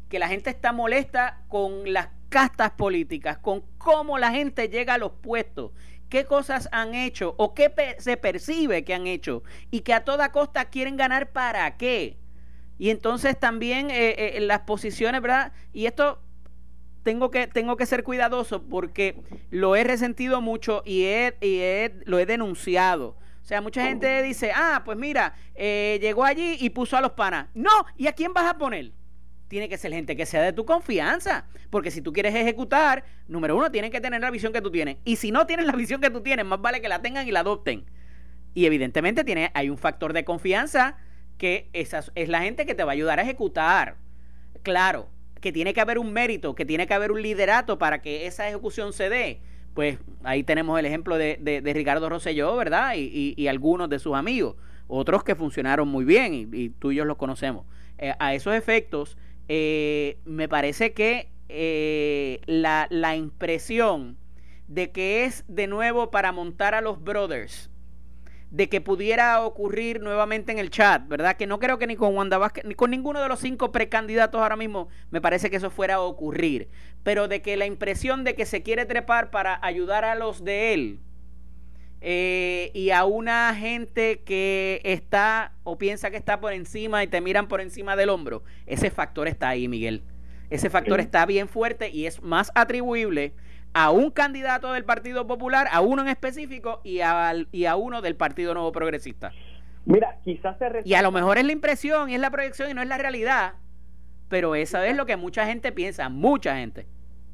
Que 0.09 0.19
la 0.19 0.27
gente 0.27 0.49
está 0.49 0.73
molesta 0.73 1.41
con 1.47 1.93
las 1.93 2.09
castas 2.27 2.71
políticas, 2.71 3.37
con 3.37 3.63
cómo 3.77 4.17
la 4.17 4.31
gente 4.31 4.67
llega 4.67 4.95
a 4.95 4.97
los 4.97 5.11
puestos 5.13 5.71
qué 6.09 6.25
cosas 6.25 6.67
han 6.71 6.95
hecho 6.95 7.35
o 7.37 7.53
qué 7.53 7.71
se 7.99 8.17
percibe 8.17 8.83
que 8.83 8.93
han 8.93 9.07
hecho 9.07 9.43
y 9.71 9.81
que 9.81 9.93
a 9.93 10.03
toda 10.03 10.31
costa 10.31 10.65
quieren 10.65 10.97
ganar 10.97 11.31
para 11.31 11.77
qué. 11.77 12.17
Y 12.77 12.89
entonces 12.89 13.39
también 13.39 13.91
eh, 13.91 14.37
eh, 14.37 14.39
las 14.41 14.61
posiciones, 14.61 15.21
¿verdad? 15.21 15.51
Y 15.73 15.85
esto 15.85 16.21
tengo 17.03 17.29
que, 17.29 17.47
tengo 17.47 17.77
que 17.77 17.85
ser 17.85 18.03
cuidadoso 18.03 18.63
porque 18.63 19.21
lo 19.49 19.75
he 19.75 19.83
resentido 19.83 20.41
mucho 20.41 20.81
y, 20.85 21.03
he, 21.03 21.93
lo 22.05 22.19
he 22.19 22.25
denunciado. 22.25 23.17
O 23.41 23.45
sea, 23.49 23.61
mucha 23.61 23.83
gente 23.83 24.21
dice, 24.21 24.51
ah, 24.53 24.83
pues 24.85 24.97
mira, 24.97 25.33
eh, 25.55 25.97
llegó 26.01 26.23
allí 26.23 26.57
y 26.59 26.69
puso 26.69 26.97
a 26.97 27.01
los 27.01 27.11
panas. 27.11 27.47
No, 27.53 27.71
¿y 27.97 28.07
a 28.07 28.13
quién 28.13 28.33
vas 28.33 28.45
a 28.45 28.57
poner? 28.57 28.91
Tiene 29.49 29.67
que 29.67 29.77
ser 29.77 29.91
gente 29.91 30.15
que 30.15 30.25
sea 30.25 30.41
de 30.41 30.53
tu 30.53 30.63
confianza. 30.65 31.45
Porque 31.69 31.91
si 31.91 32.01
tú 32.01 32.13
quieres 32.13 32.33
ejecutar, 32.33 33.03
número 33.27 33.57
uno, 33.57 33.69
tienen 33.69 33.91
que 33.91 33.99
tener 33.99 34.21
la 34.21 34.31
visión 34.31 34.53
que 34.53 34.61
tú 34.61 34.71
tienes. 34.71 34.97
Y 35.03 35.17
si 35.17 35.31
no 35.31 35.45
tienen 35.45 35.67
la 35.67 35.73
visión 35.73 35.99
que 35.99 36.09
tú 36.09 36.21
tienes, 36.21 36.45
más 36.45 36.61
vale 36.61 36.79
que 36.79 36.87
la 36.87 37.01
tengan 37.01 37.27
y 37.27 37.31
la 37.31 37.41
adopten. 37.41 37.85
Y 38.53 38.65
evidentemente 38.65 39.23
tiene, 39.23 39.51
hay 39.53 39.69
un 39.69 39.77
factor 39.77 40.13
de 40.13 40.23
confianza 40.23 40.97
que 41.37 41.69
esa 41.73 42.03
es 42.15 42.29
la 42.29 42.41
gente 42.41 42.65
que 42.65 42.75
te 42.75 42.83
va 42.83 42.91
a 42.91 42.93
ayudar 42.93 43.19
a 43.19 43.23
ejecutar. 43.23 43.97
Claro, 44.61 45.09
que 45.41 45.51
tiene 45.51 45.73
que 45.73 45.81
haber 45.81 45.97
un 45.97 46.13
mérito, 46.13 46.55
que 46.55 46.65
tiene 46.65 46.87
que 46.87 46.93
haber 46.93 47.11
un 47.11 47.21
liderato 47.21 47.77
para 47.79 48.01
que 48.01 48.27
esa 48.27 48.47
ejecución 48.47 48.93
se 48.93 49.09
dé. 49.09 49.41
Pues 49.73 49.97
ahí 50.23 50.43
tenemos 50.43 50.77
el 50.77 50.85
ejemplo 50.85 51.17
de, 51.17 51.37
de, 51.41 51.73
Ricardo 51.73 52.09
Rosselló, 52.09 52.55
¿verdad? 52.55 52.93
Y, 52.97 53.33
y, 53.37 53.47
algunos 53.47 53.89
de 53.89 53.99
sus 53.99 54.15
amigos. 54.15 54.55
Otros 54.87 55.23
que 55.23 55.35
funcionaron 55.35 55.87
muy 55.87 56.03
bien 56.03 56.33
y, 56.33 56.69
tú 56.69 56.91
y 56.91 56.95
yo 56.95 57.05
los 57.05 57.17
conocemos. 57.17 57.65
Eh, 57.97 58.13
a 58.19 58.33
esos 58.33 58.55
efectos, 58.55 59.17
eh, 59.49 60.19
me 60.23 60.47
parece 60.47 60.93
que 60.93 61.29
eh, 61.49 62.39
la, 62.45 62.87
la 62.89 63.15
impresión 63.15 64.17
de 64.67 64.91
que 64.91 65.25
es 65.25 65.43
de 65.47 65.67
nuevo 65.67 66.11
para 66.11 66.31
montar 66.31 66.75
a 66.75 66.81
los 66.81 67.03
brothers 67.03 67.69
de 68.51 68.67
que 68.67 68.81
pudiera 68.81 69.41
ocurrir 69.41 70.01
nuevamente 70.01 70.51
en 70.51 70.57
el 70.57 70.71
chat, 70.71 71.07
¿verdad? 71.07 71.37
Que 71.37 71.45
no 71.45 71.59
creo 71.59 71.77
que 71.77 71.87
ni 71.87 71.95
con 71.95 72.15
Wanda 72.15 72.37
Vázquez, 72.37 72.65
ni 72.65 72.73
con 72.73 72.89
ninguno 72.91 73.21
de 73.21 73.27
los 73.27 73.39
cinco 73.39 73.71
precandidatos 73.71 74.41
ahora 74.41 74.55
mismo 74.55 74.89
me 75.11 75.21
parece 75.21 75.49
que 75.49 75.57
eso 75.57 75.69
fuera 75.69 75.95
a 75.95 76.01
ocurrir. 76.01 76.69
Pero 77.03 77.27
de 77.27 77.41
que 77.41 77.57
la 77.57 77.65
impresión 77.65 78.23
de 78.23 78.35
que 78.35 78.45
se 78.45 78.63
quiere 78.63 78.85
trepar 78.85 79.29
para 79.29 79.59
ayudar 79.63 80.03
a 80.03 80.15
los 80.15 80.43
de 80.43 80.73
él 80.73 80.99
eh, 82.01 82.71
y 82.73 82.91
a 82.91 83.03
una 83.05 83.53
gente 83.55 84.21
que 84.21 84.81
está 84.83 85.53
o 85.63 85.77
piensa 85.77 86.11
que 86.11 86.17
está 86.17 86.39
por 86.39 86.53
encima 86.53 87.03
y 87.03 87.07
te 87.07 87.19
miran 87.21 87.47
por 87.47 87.61
encima 87.61 87.95
del 87.95 88.09
hombro, 88.09 88.43
ese 88.65 88.89
factor 88.89 89.27
está 89.27 89.49
ahí, 89.49 89.67
Miguel. 89.67 90.03
Ese 90.49 90.69
factor 90.69 90.99
está 90.99 91.25
bien 91.25 91.47
fuerte 91.47 91.89
y 91.89 92.05
es 92.05 92.23
más 92.23 92.51
atribuible 92.55 93.33
a 93.73 93.91
un 93.91 94.09
candidato 94.09 94.73
del 94.73 94.83
Partido 94.83 95.27
Popular, 95.27 95.67
a 95.71 95.81
uno 95.81 96.01
en 96.01 96.07
específico 96.07 96.81
y 96.83 97.01
a, 97.01 97.33
y 97.51 97.65
a 97.65 97.75
uno 97.75 98.01
del 98.01 98.15
Partido 98.15 98.53
Nuevo 98.53 98.71
Progresista. 98.71 99.31
Mira, 99.85 100.17
quizás 100.23 100.57
se 100.57 100.81
Y 100.85 100.95
a 100.95 101.01
lo 101.01 101.11
mejor 101.11 101.37
es 101.37 101.45
la 101.45 101.51
impresión 101.51 102.09
y 102.09 102.15
es 102.15 102.21
la 102.21 102.31
proyección 102.31 102.71
y 102.71 102.73
no 102.73 102.81
es 102.81 102.87
la 102.87 102.97
realidad, 102.97 103.53
pero 104.27 104.55
esa 104.55 104.85
es 104.87 104.95
lo 104.95 105.05
que 105.05 105.17
mucha 105.17 105.45
gente 105.45 105.71
piensa, 105.71 106.09
mucha 106.09 106.55
gente. 106.55 106.87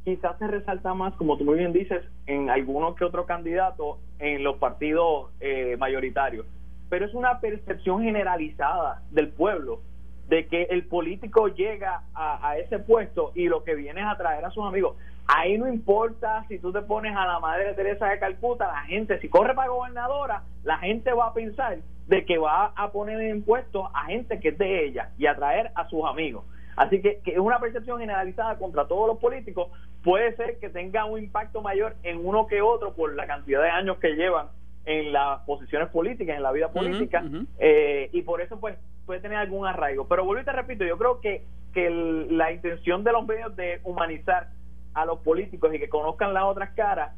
Quizás 0.05 0.37
se 0.37 0.45
resalta 0.47 0.93
más, 0.93 1.15
como 1.15 1.35
tú 1.35 1.45
muy 1.45 1.57
bien 1.57 1.73
dices, 1.73 2.03
en 2.27 2.51
algunos 2.51 2.95
que 2.95 3.03
otro 3.03 3.25
candidato 3.25 3.97
en 4.19 4.43
los 4.43 4.57
partidos 4.57 5.31
eh, 5.39 5.75
mayoritarios, 5.77 6.45
pero 6.89 7.07
es 7.07 7.13
una 7.15 7.39
percepción 7.39 8.03
generalizada 8.03 9.01
del 9.09 9.29
pueblo 9.29 9.81
de 10.27 10.47
que 10.47 10.63
el 10.69 10.85
político 10.85 11.47
llega 11.47 12.03
a, 12.13 12.57
ese 12.57 12.79
puesto 12.79 13.31
y 13.35 13.47
lo 13.47 13.63
que 13.63 13.75
viene 13.75 14.01
es 14.01 14.07
a 14.07 14.15
traer 14.15 14.45
a 14.45 14.51
sus 14.51 14.63
amigos. 14.63 14.95
Ahí 15.27 15.57
no 15.57 15.67
importa 15.67 16.45
si 16.47 16.59
tú 16.59 16.71
te 16.71 16.81
pones 16.83 17.15
a 17.15 17.25
la 17.25 17.39
Madre 17.39 17.73
Teresa 17.73 18.07
de 18.07 18.19
Calcuta, 18.19 18.67
la 18.67 18.81
gente, 18.81 19.19
si 19.19 19.27
corre 19.27 19.55
para 19.55 19.69
gobernadora, 19.69 20.43
la 20.63 20.77
gente 20.77 21.11
va 21.13 21.27
a 21.27 21.33
pensar 21.33 21.79
de 22.07 22.25
que 22.25 22.37
va 22.37 22.73
a 22.75 22.91
poner 22.91 23.27
impuestos 23.35 23.89
a 23.93 24.05
gente 24.05 24.39
que 24.39 24.49
es 24.49 24.57
de 24.57 24.85
ella 24.85 25.09
y 25.17 25.25
a 25.25 25.35
traer 25.35 25.71
a 25.73 25.87
sus 25.89 26.05
amigos. 26.05 26.45
Así 26.75 27.01
que 27.01 27.21
es 27.25 27.37
una 27.37 27.59
percepción 27.59 27.99
generalizada 27.99 28.57
contra 28.57 28.87
todos 28.87 29.07
los 29.07 29.17
políticos. 29.17 29.69
Puede 30.05 30.35
ser 30.35 30.59
que 30.59 30.69
tenga 30.69 31.05
un 31.05 31.17
impacto 31.17 31.63
mayor 31.63 31.95
en 32.03 32.23
uno 32.23 32.45
que 32.45 32.61
otro 32.61 32.93
por 32.93 33.15
la 33.15 33.25
cantidad 33.25 33.63
de 33.63 33.71
años 33.71 33.97
que 33.97 34.15
llevan 34.15 34.49
en 34.85 35.11
las 35.11 35.41
posiciones 35.41 35.89
políticas, 35.89 36.37
en 36.37 36.43
la 36.43 36.51
vida 36.51 36.71
política, 36.71 37.23
eh, 37.57 38.11
y 38.13 38.21
por 38.21 38.39
eso 38.39 38.59
pues 38.59 38.77
puede 39.07 39.19
tener 39.19 39.39
algún 39.39 39.65
arraigo. 39.65 40.07
Pero 40.07 40.23
vuelvo 40.23 40.43
y 40.43 40.45
te 40.45 40.51
repito, 40.51 40.85
yo 40.85 40.99
creo 40.99 41.21
que, 41.21 41.43
que 41.73 41.89
la 41.89 42.51
intención 42.51 43.03
de 43.03 43.13
los 43.13 43.25
medios 43.25 43.55
de 43.55 43.81
humanizar 43.83 44.49
a 44.93 45.05
los 45.05 45.21
políticos 45.21 45.73
y 45.73 45.79
que 45.79 45.89
conozcan 45.89 46.35
las 46.35 46.43
otras 46.43 46.69
caras, 46.75 47.11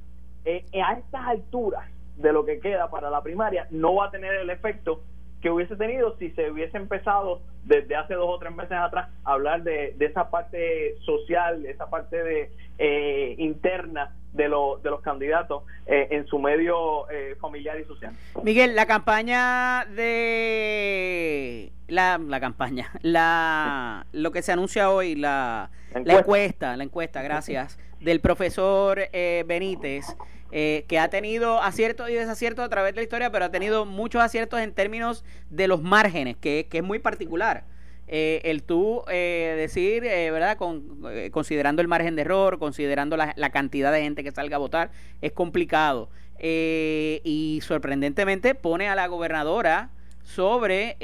eh, 0.46 0.64
a 0.82 0.94
estas 0.94 1.28
alturas 1.28 1.92
de 2.16 2.32
lo 2.32 2.46
que 2.46 2.62
queda 2.62 2.90
para 2.90 3.10
la 3.10 3.22
primaria, 3.22 3.68
no 3.70 3.96
va 3.96 4.06
a 4.06 4.12
tener 4.12 4.34
el 4.34 4.50
efecto 4.50 5.04
que 5.42 5.50
hubiese 5.50 5.76
tenido 5.76 6.18
si 6.18 6.32
se 6.32 6.50
hubiese 6.52 6.78
empezado 6.78 7.42
desde 7.64 7.96
hace 7.96 8.14
dos 8.14 8.28
o 8.28 8.40
tres 8.40 8.54
meses 8.56 8.74
atrás 8.74 9.10
a 9.24 9.34
hablar 9.34 9.64
de, 9.64 9.94
de 9.98 10.06
esa 10.06 10.30
parte 10.30 10.96
social, 11.06 11.64
de 11.64 11.72
esa 11.72 11.90
parte 11.90 12.24
de 12.24 12.52
eh, 12.80 13.36
interna 13.38 14.16
de, 14.34 14.44
de 14.44 14.90
los 14.90 15.02
candidatos 15.02 15.64
eh, 15.86 16.08
en 16.12 16.28
su 16.28 16.40
medio 16.40 17.06
familiar 17.40 17.80
y 17.80 17.84
social. 17.86 18.14
Miguel, 18.44 18.76
la 18.76 18.86
campaña 18.86 19.86
de 19.86 21.72
la, 21.88 22.18
la 22.18 22.40
campaña, 22.40 22.92
la 23.02 24.06
lo 24.12 24.32
que 24.32 24.42
se 24.42 24.52
anuncia 24.52 24.90
hoy, 24.92 25.16
la 25.16 25.70
la 26.06 26.20
encuesta, 26.20 26.76
la 26.78 26.84
encuesta, 26.84 27.22
gracias, 27.22 27.80
del 28.00 28.20
profesor 28.20 29.00
eh, 29.12 29.44
Benítez, 29.48 30.06
eh, 30.52 30.86
que 30.88 31.00
ha 31.00 31.10
tenido 31.10 31.62
aciertos 31.62 32.10
y 32.10 32.14
desaciertos 32.14 32.66
a 32.66 32.70
través 32.70 32.94
de 32.94 32.98
la 32.98 33.04
historia, 33.04 33.32
pero 33.32 33.46
ha 33.46 33.52
tenido 33.52 33.86
muchos 33.86 34.22
aciertos 34.22 34.60
en 34.60 34.74
términos 34.74 35.24
de 35.50 35.68
los 35.68 35.82
márgenes, 35.82 36.38
que, 36.38 36.68
es 36.72 36.84
muy 36.84 37.00
particular. 37.00 37.64
Eh, 38.10 38.40
el 38.46 38.64
tú 38.64 39.04
decir, 39.08 40.04
¿verdad? 40.04 40.56
Con, 40.58 41.02
considerando 41.32 41.82
el 41.82 41.90
margen 41.90 42.16
de 42.16 42.22
error, 42.22 42.58
considerando 42.58 43.18
la, 43.18 43.34
la, 43.36 43.50
cantidad 43.50 43.92
de 43.92 44.02
gente 44.02 44.24
que 44.24 44.32
salga 44.32 44.56
a 44.56 44.60
votar, 44.60 44.92
es 45.22 45.34
complicado. 45.34 46.10
y 46.40 47.60
sorprendentemente 47.64 48.56
pone 48.56 48.88
a 48.88 48.96
la 48.96 49.08
gobernadora 49.08 49.90
sobre 50.24 50.96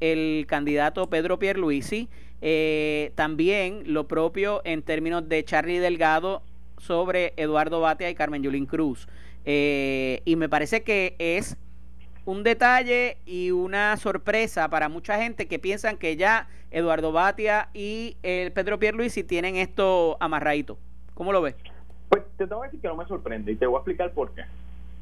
el 0.00 0.46
candidato 0.46 1.08
Pedro 1.08 1.38
Pierluisi 1.38 2.08
eh, 2.46 3.12
también 3.14 3.84
lo 3.86 4.06
propio 4.06 4.60
en 4.66 4.82
términos 4.82 5.26
de 5.30 5.42
Charlie 5.46 5.78
Delgado 5.78 6.42
sobre 6.84 7.32
Eduardo 7.36 7.80
Batia 7.80 8.10
y 8.10 8.14
Carmen 8.14 8.42
Yulín 8.42 8.66
Cruz. 8.66 9.08
Eh, 9.44 10.22
y 10.24 10.36
me 10.36 10.48
parece 10.48 10.82
que 10.82 11.16
es 11.18 11.56
un 12.24 12.42
detalle 12.42 13.18
y 13.26 13.50
una 13.50 13.96
sorpresa 13.96 14.68
para 14.68 14.88
mucha 14.88 15.18
gente 15.18 15.46
que 15.46 15.58
piensan 15.58 15.96
que 15.96 16.16
ya 16.16 16.48
Eduardo 16.70 17.12
Batia 17.12 17.68
y 17.74 18.16
el 18.22 18.52
Pedro 18.52 18.78
Pierluisi 18.78 19.24
tienen 19.24 19.56
esto 19.56 20.16
amarradito. 20.20 20.78
¿Cómo 21.14 21.32
lo 21.32 21.42
ves? 21.42 21.54
Pues 22.08 22.22
te 22.36 22.46
tengo 22.46 22.62
que 22.62 22.68
decir 22.68 22.80
que 22.80 22.88
no 22.88 22.96
me 22.96 23.06
sorprende 23.06 23.52
y 23.52 23.56
te 23.56 23.66
voy 23.66 23.76
a 23.76 23.78
explicar 23.78 24.12
por 24.12 24.32
qué. 24.34 24.42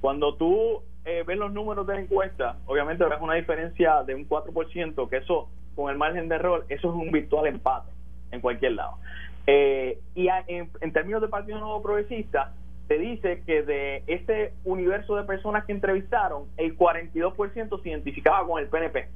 Cuando 0.00 0.34
tú 0.34 0.82
eh, 1.04 1.24
ves 1.26 1.38
los 1.38 1.52
números 1.52 1.86
de 1.86 1.94
la 1.94 2.00
encuesta, 2.00 2.56
obviamente 2.66 3.04
ves 3.04 3.18
una 3.20 3.34
diferencia 3.34 4.02
de 4.02 4.14
un 4.14 4.28
4%, 4.28 5.08
que 5.08 5.16
eso 5.16 5.48
con 5.76 5.90
el 5.90 5.96
margen 5.96 6.28
de 6.28 6.34
error, 6.34 6.66
eso 6.68 6.88
es 6.88 6.94
un 6.94 7.10
virtual 7.10 7.46
empate 7.46 7.90
en 8.30 8.40
cualquier 8.40 8.72
lado. 8.72 8.98
Eh, 9.46 9.98
y 10.14 10.28
en, 10.28 10.92
términos 10.92 11.22
de 11.22 11.28
Partido 11.28 11.58
Nuevo 11.58 11.82
Progresista, 11.82 12.52
se 12.88 12.98
dice 12.98 13.42
que 13.46 13.62
de 13.62 14.04
ese 14.06 14.52
universo 14.64 15.16
de 15.16 15.24
personas 15.24 15.64
que 15.64 15.72
entrevistaron, 15.72 16.44
el 16.56 16.76
42% 16.76 17.82
se 17.82 17.88
identificaba 17.88 18.46
con 18.46 18.60
el 18.60 18.68
PNP. 18.68 19.08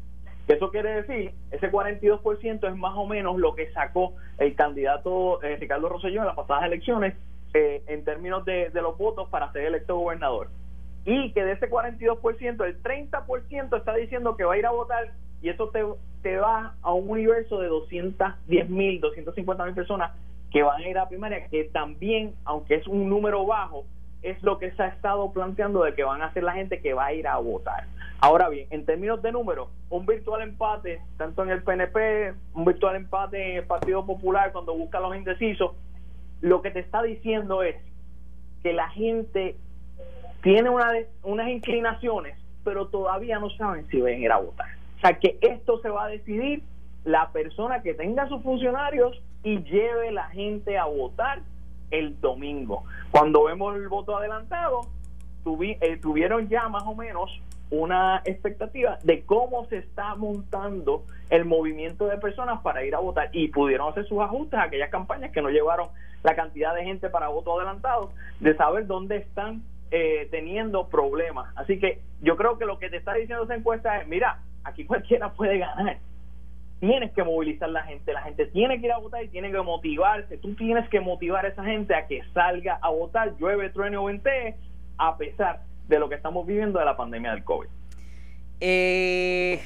Eso 0.48 0.70
quiere 0.70 1.02
decir, 1.02 1.32
ese 1.50 1.70
42% 1.70 2.68
es 2.68 2.76
más 2.76 2.96
o 2.96 3.06
menos 3.06 3.36
lo 3.36 3.54
que 3.54 3.70
sacó 3.72 4.14
el 4.38 4.54
candidato 4.54 5.42
eh, 5.42 5.56
Ricardo 5.56 5.88
Rosselló 5.88 6.20
en 6.20 6.26
las 6.26 6.36
pasadas 6.36 6.64
elecciones 6.64 7.14
eh, 7.52 7.82
en 7.88 8.04
términos 8.04 8.44
de, 8.44 8.70
de, 8.70 8.82
los 8.82 8.96
votos 8.96 9.28
para 9.28 9.50
ser 9.52 9.64
electo 9.64 9.96
gobernador. 9.96 10.48
Y 11.04 11.32
que 11.32 11.44
de 11.44 11.52
ese 11.52 11.68
42%, 11.68 12.64
el 12.64 12.82
30% 12.82 13.76
está 13.76 13.94
diciendo 13.94 14.36
que 14.36 14.44
va 14.44 14.54
a 14.54 14.58
ir 14.58 14.66
a 14.66 14.70
votar 14.70 15.12
y 15.42 15.48
eso 15.48 15.68
te, 15.68 15.84
te 16.22 16.36
va 16.38 16.74
a 16.82 16.92
un 16.92 17.08
universo 17.08 17.60
de 17.60 17.68
210 17.68 18.68
mil, 18.68 19.00
250 19.00 19.64
mil 19.64 19.74
personas 19.74 20.12
que 20.50 20.62
van 20.62 20.82
a 20.82 20.88
ir 20.88 20.98
a 20.98 21.08
primaria, 21.08 21.48
que 21.48 21.64
también, 21.64 22.34
aunque 22.44 22.76
es 22.76 22.86
un 22.86 23.08
número 23.08 23.44
bajo, 23.44 23.84
es 24.22 24.42
lo 24.42 24.58
que 24.58 24.72
se 24.72 24.82
ha 24.82 24.88
estado 24.88 25.30
planteando 25.32 25.84
de 25.84 25.94
que 25.94 26.02
van 26.02 26.22
a 26.22 26.32
ser 26.32 26.42
la 26.42 26.52
gente 26.52 26.80
que 26.80 26.94
va 26.94 27.06
a 27.06 27.12
ir 27.12 27.28
a 27.28 27.36
votar. 27.38 27.86
Ahora 28.18 28.48
bien, 28.48 28.66
en 28.70 28.84
términos 28.86 29.22
de 29.22 29.30
números, 29.30 29.68
un 29.90 30.06
virtual 30.06 30.42
empate, 30.42 31.00
tanto 31.18 31.42
en 31.42 31.50
el 31.50 31.62
PNP, 31.62 32.34
un 32.54 32.64
virtual 32.64 32.96
empate 32.96 33.50
en 33.50 33.56
el 33.58 33.64
Partido 33.64 34.04
Popular, 34.06 34.52
cuando 34.52 34.74
busca 34.74 35.00
los 35.00 35.14
indecisos, 35.14 35.72
lo 36.40 36.62
que 36.62 36.70
te 36.70 36.80
está 36.80 37.02
diciendo 37.02 37.62
es 37.62 37.76
que 38.62 38.72
la 38.72 38.88
gente 38.88 39.56
tiene 40.42 40.70
una 40.70 40.92
unas 41.22 41.48
inclinaciones, 41.48 42.38
pero 42.64 42.86
todavía 42.86 43.38
no 43.38 43.50
saben 43.50 43.86
si 43.88 44.00
van 44.00 44.14
a 44.14 44.16
ir 44.16 44.32
a 44.32 44.38
votar. 44.38 44.75
O 44.96 45.00
sea, 45.00 45.18
que 45.18 45.38
esto 45.40 45.80
se 45.80 45.88
va 45.88 46.04
a 46.04 46.08
decidir 46.08 46.62
la 47.04 47.30
persona 47.30 47.82
que 47.82 47.94
tenga 47.94 48.28
sus 48.28 48.42
funcionarios 48.42 49.20
y 49.42 49.62
lleve 49.62 50.10
la 50.10 50.28
gente 50.30 50.76
a 50.76 50.86
votar 50.86 51.40
el 51.90 52.20
domingo. 52.20 52.84
Cuando 53.10 53.44
vemos 53.44 53.76
el 53.76 53.88
voto 53.88 54.16
adelantado, 54.16 54.82
eh, 55.46 55.96
tuvieron 55.98 56.48
ya 56.48 56.68
más 56.68 56.82
o 56.84 56.94
menos 56.94 57.30
una 57.70 58.22
expectativa 58.24 58.98
de 59.02 59.22
cómo 59.24 59.66
se 59.66 59.78
está 59.78 60.14
montando 60.14 61.04
el 61.30 61.44
movimiento 61.44 62.06
de 62.06 62.16
personas 62.18 62.60
para 62.62 62.84
ir 62.84 62.94
a 62.94 62.98
votar 62.98 63.30
y 63.32 63.48
pudieron 63.48 63.88
hacer 63.88 64.06
sus 64.06 64.20
ajustes 64.20 64.58
a 64.58 64.64
aquellas 64.64 64.90
campañas 64.90 65.32
que 65.32 65.42
no 65.42 65.50
llevaron 65.50 65.88
la 66.22 66.34
cantidad 66.34 66.74
de 66.74 66.84
gente 66.84 67.08
para 67.10 67.28
voto 67.28 67.56
adelantado, 67.56 68.10
de 68.40 68.56
saber 68.56 68.86
dónde 68.86 69.18
están 69.18 69.62
eh, 69.90 70.28
teniendo 70.30 70.88
problemas. 70.88 71.52
Así 71.56 71.78
que 71.78 72.00
yo 72.20 72.36
creo 72.36 72.58
que 72.58 72.64
lo 72.64 72.78
que 72.78 72.90
te 72.90 72.96
está 72.96 73.14
diciendo 73.14 73.44
esa 73.44 73.54
encuesta 73.54 74.00
es, 74.00 74.08
mira, 74.08 74.40
aquí 74.66 74.84
cualquiera 74.84 75.32
puede 75.32 75.58
ganar. 75.58 75.98
tienes 76.80 77.12
que 77.12 77.24
movilizar 77.24 77.70
la 77.70 77.82
gente, 77.84 78.12
la 78.12 78.22
gente 78.22 78.46
tiene 78.46 78.78
que 78.80 78.86
ir 78.86 78.92
a 78.92 78.98
votar 78.98 79.24
y 79.24 79.28
tiene 79.28 79.50
que 79.50 79.62
motivarse, 79.62 80.36
tú 80.38 80.54
tienes 80.54 80.88
que 80.90 81.00
motivar 81.00 81.46
a 81.46 81.48
esa 81.48 81.64
gente 81.64 81.94
a 81.94 82.06
que 82.06 82.22
salga 82.34 82.78
a 82.82 82.90
votar, 82.90 83.34
llueve, 83.38 83.70
truene 83.70 83.96
o 83.96 84.04
ventee, 84.04 84.56
a 84.98 85.16
pesar 85.16 85.62
de 85.88 85.98
lo 85.98 86.08
que 86.08 86.16
estamos 86.16 86.46
viviendo 86.46 86.78
de 86.78 86.84
la 86.84 86.96
pandemia 86.96 87.30
del 87.30 87.44
COVID. 87.44 87.68
Eh, 88.60 89.60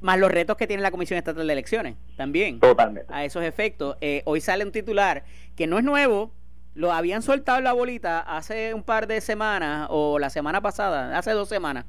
más 0.00 0.18
los 0.18 0.30
retos 0.30 0.56
que 0.56 0.66
tiene 0.66 0.82
la 0.82 0.90
Comisión 0.90 1.18
Estatal 1.18 1.46
de 1.46 1.52
Elecciones 1.52 1.96
también. 2.16 2.60
Totalmente. 2.60 3.12
A 3.12 3.24
esos 3.24 3.42
efectos. 3.42 3.96
Eh, 4.00 4.22
hoy 4.24 4.40
sale 4.40 4.64
un 4.64 4.72
titular 4.72 5.24
que 5.56 5.66
no 5.66 5.78
es 5.78 5.84
nuevo, 5.84 6.32
lo 6.74 6.92
habían 6.92 7.22
soltado 7.22 7.60
la 7.60 7.72
bolita 7.72 8.20
hace 8.20 8.72
un 8.72 8.82
par 8.82 9.06
de 9.06 9.20
semanas 9.20 9.88
o 9.90 10.18
la 10.18 10.30
semana 10.30 10.60
pasada, 10.60 11.18
hace 11.18 11.32
dos 11.32 11.48
semanas, 11.48 11.84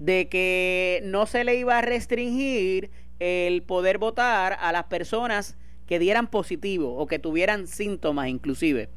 de 0.00 0.28
que 0.28 1.02
no 1.04 1.26
se 1.26 1.44
le 1.44 1.54
iba 1.54 1.78
a 1.78 1.82
restringir 1.82 2.90
el 3.20 3.62
poder 3.62 3.98
votar 3.98 4.56
a 4.58 4.72
las 4.72 4.84
personas 4.84 5.56
que 5.86 5.98
dieran 5.98 6.26
positivo 6.26 6.96
o 6.96 7.06
que 7.06 7.18
tuvieran 7.18 7.66
síntomas 7.66 8.28
inclusive. 8.28 8.88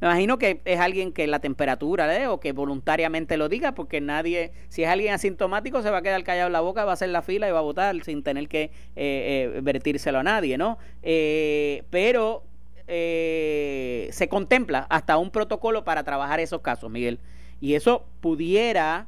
Me 0.00 0.08
imagino 0.08 0.38
que 0.38 0.60
es 0.64 0.78
alguien 0.78 1.12
que 1.12 1.26
la 1.26 1.40
temperatura 1.40 2.14
¿eh? 2.18 2.26
o 2.26 2.40
que 2.40 2.52
voluntariamente 2.52 3.36
lo 3.36 3.48
diga, 3.48 3.72
porque 3.72 4.00
nadie, 4.00 4.52
si 4.68 4.82
es 4.82 4.88
alguien 4.88 5.14
asintomático, 5.14 5.82
se 5.82 5.90
va 5.90 5.98
a 5.98 6.02
quedar 6.02 6.22
callado 6.24 6.46
en 6.46 6.52
la 6.52 6.60
boca, 6.60 6.84
va 6.84 6.92
a 6.92 6.94
hacer 6.94 7.08
la 7.08 7.22
fila 7.22 7.48
y 7.48 7.52
va 7.52 7.58
a 7.58 7.62
votar 7.62 8.02
sin 8.04 8.22
tener 8.22 8.48
que 8.48 8.64
eh, 8.64 8.70
eh, 8.96 9.60
vertírselo 9.62 10.18
a 10.18 10.22
nadie, 10.22 10.56
¿no? 10.56 10.78
Eh, 11.02 11.84
pero 11.90 12.44
se 12.86 14.28
contempla 14.28 14.88
hasta 14.90 15.16
un 15.16 15.30
protocolo 15.30 15.84
para 15.84 16.02
trabajar 16.02 16.40
esos 16.40 16.60
casos, 16.60 16.90
Miguel. 16.90 17.20
Y 17.60 17.74
eso 17.74 18.04
pudiera 18.20 19.06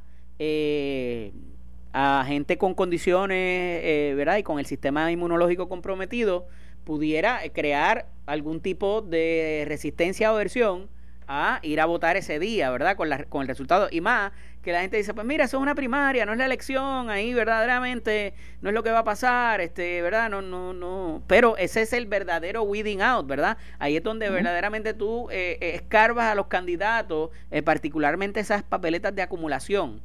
a 1.93 2.23
gente 2.27 2.57
con 2.57 2.73
condiciones, 2.73 4.15
¿verdad? 4.15 4.37
Y 4.37 4.43
con 4.43 4.59
el 4.59 4.65
sistema 4.65 5.11
inmunológico 5.11 5.69
comprometido, 5.69 6.47
pudiera 6.83 7.41
crear 7.53 8.07
algún 8.25 8.61
tipo 8.61 9.01
de 9.01 9.65
resistencia 9.67 10.31
o 10.31 10.35
aversión 10.35 10.89
a 11.27 11.59
ir 11.61 11.79
a 11.79 11.85
votar 11.85 12.17
ese 12.17 12.39
día, 12.39 12.69
¿verdad? 12.69 12.95
Con, 12.95 13.09
la, 13.09 13.23
con 13.25 13.41
el 13.41 13.47
resultado. 13.47 13.87
Y 13.91 14.01
más 14.01 14.31
que 14.61 14.71
la 14.71 14.81
gente 14.81 14.97
dice, 14.97 15.13
pues 15.13 15.25
mira, 15.25 15.45
eso 15.45 15.57
es 15.57 15.61
una 15.61 15.75
primaria, 15.75 16.25
no 16.25 16.31
es 16.31 16.37
la 16.37 16.45
elección, 16.45 17.09
ahí 17.09 17.33
verdaderamente 17.33 18.33
no 18.61 18.69
es 18.69 18.75
lo 18.75 18.83
que 18.83 18.91
va 18.91 18.99
a 18.99 19.03
pasar, 19.03 19.61
este, 19.61 20.01
¿verdad? 20.01 20.29
No, 20.29 20.41
no, 20.41 20.73
no. 20.73 21.23
Pero 21.27 21.57
ese 21.57 21.81
es 21.81 21.93
el 21.93 22.05
verdadero 22.05 22.63
weeding 22.63 23.01
out, 23.01 23.27
¿verdad? 23.27 23.57
Ahí 23.79 23.97
es 23.97 24.03
donde 24.03 24.29
verdaderamente 24.29 24.93
tú 24.93 25.29
eh, 25.31 25.57
eh, 25.59 25.71
escarbas 25.75 26.31
a 26.31 26.35
los 26.35 26.47
candidatos, 26.47 27.31
eh, 27.51 27.61
particularmente 27.61 28.39
esas 28.39 28.63
papeletas 28.63 29.15
de 29.15 29.21
acumulación, 29.21 30.01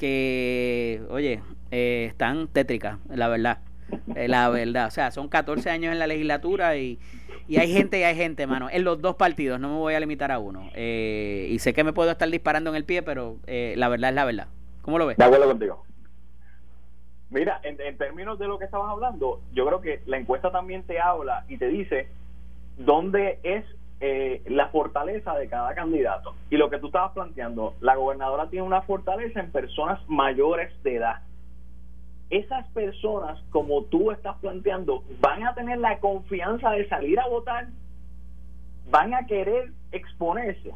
que, 0.00 1.02
oye, 1.10 1.42
están 1.70 2.48
tétricas, 2.48 2.98
la 3.08 3.28
verdad. 3.28 3.58
Eh, 4.16 4.28
la 4.28 4.48
verdad. 4.48 4.86
O 4.86 4.90
sea, 4.90 5.10
son 5.10 5.28
14 5.28 5.68
años 5.70 5.92
en 5.92 5.98
la 5.98 6.06
legislatura 6.06 6.76
y, 6.76 6.98
y 7.46 7.58
hay 7.58 7.70
gente 7.72 7.98
y 7.98 8.02
hay 8.02 8.16
gente, 8.16 8.46
mano. 8.46 8.68
En 8.70 8.82
los 8.82 9.00
dos 9.02 9.16
partidos, 9.16 9.60
no 9.60 9.68
me 9.68 9.76
voy 9.76 9.94
a 9.94 10.00
limitar 10.00 10.32
a 10.32 10.38
uno. 10.38 10.70
Eh, 10.74 11.48
y 11.50 11.58
sé 11.58 11.74
que 11.74 11.84
me 11.84 11.92
puedo 11.92 12.10
estar 12.10 12.28
disparando 12.30 12.70
en 12.70 12.76
el 12.76 12.84
pie, 12.84 13.02
pero 13.02 13.36
eh, 13.46 13.74
la 13.76 13.88
verdad 13.88 14.10
es 14.10 14.16
la 14.16 14.24
verdad. 14.24 14.46
¿Cómo 14.82 14.98
lo 14.98 15.06
ves? 15.06 15.18
De 15.18 15.24
acuerdo 15.24 15.46
contigo. 15.46 15.84
Mira, 17.30 17.60
en, 17.62 17.76
términos 17.96 18.38
de 18.38 18.48
lo 18.48 18.58
que 18.58 18.64
estabas 18.64 18.90
hablando, 18.90 19.40
yo 19.52 19.66
creo 19.66 19.80
que 19.80 20.02
la 20.06 20.16
encuesta 20.16 20.50
también 20.50 20.82
te 20.82 20.98
habla 20.98 21.44
y 21.48 21.58
te 21.58 21.68
dice 21.68 22.08
dónde 22.76 23.38
es 23.44 23.64
la 24.00 24.68
fortaleza 24.68 25.34
de 25.34 25.48
cada 25.48 25.74
candidato. 25.74 26.34
Y 26.50 26.56
lo 26.56 26.70
que 26.70 26.78
tú 26.78 26.86
estabas 26.86 27.12
planteando, 27.12 27.74
la 27.80 27.96
gobernadora 27.96 28.48
tiene 28.48 28.66
una 28.66 28.82
fortaleza 28.82 29.40
en 29.40 29.52
personas 29.52 30.00
mayores 30.08 30.70
de 30.82 30.96
edad 30.96 31.20
esas 32.30 32.64
personas, 32.68 33.42
como 33.50 33.84
tú 33.84 34.12
estás 34.12 34.36
planteando, 34.38 35.02
van 35.20 35.44
a 35.44 35.54
tener 35.54 35.78
la 35.78 35.98
confianza 35.98 36.70
de 36.70 36.88
salir 36.88 37.18
a 37.18 37.28
votar, 37.28 37.66
van 38.88 39.14
a 39.14 39.26
querer 39.26 39.72
exponerse. 39.90 40.72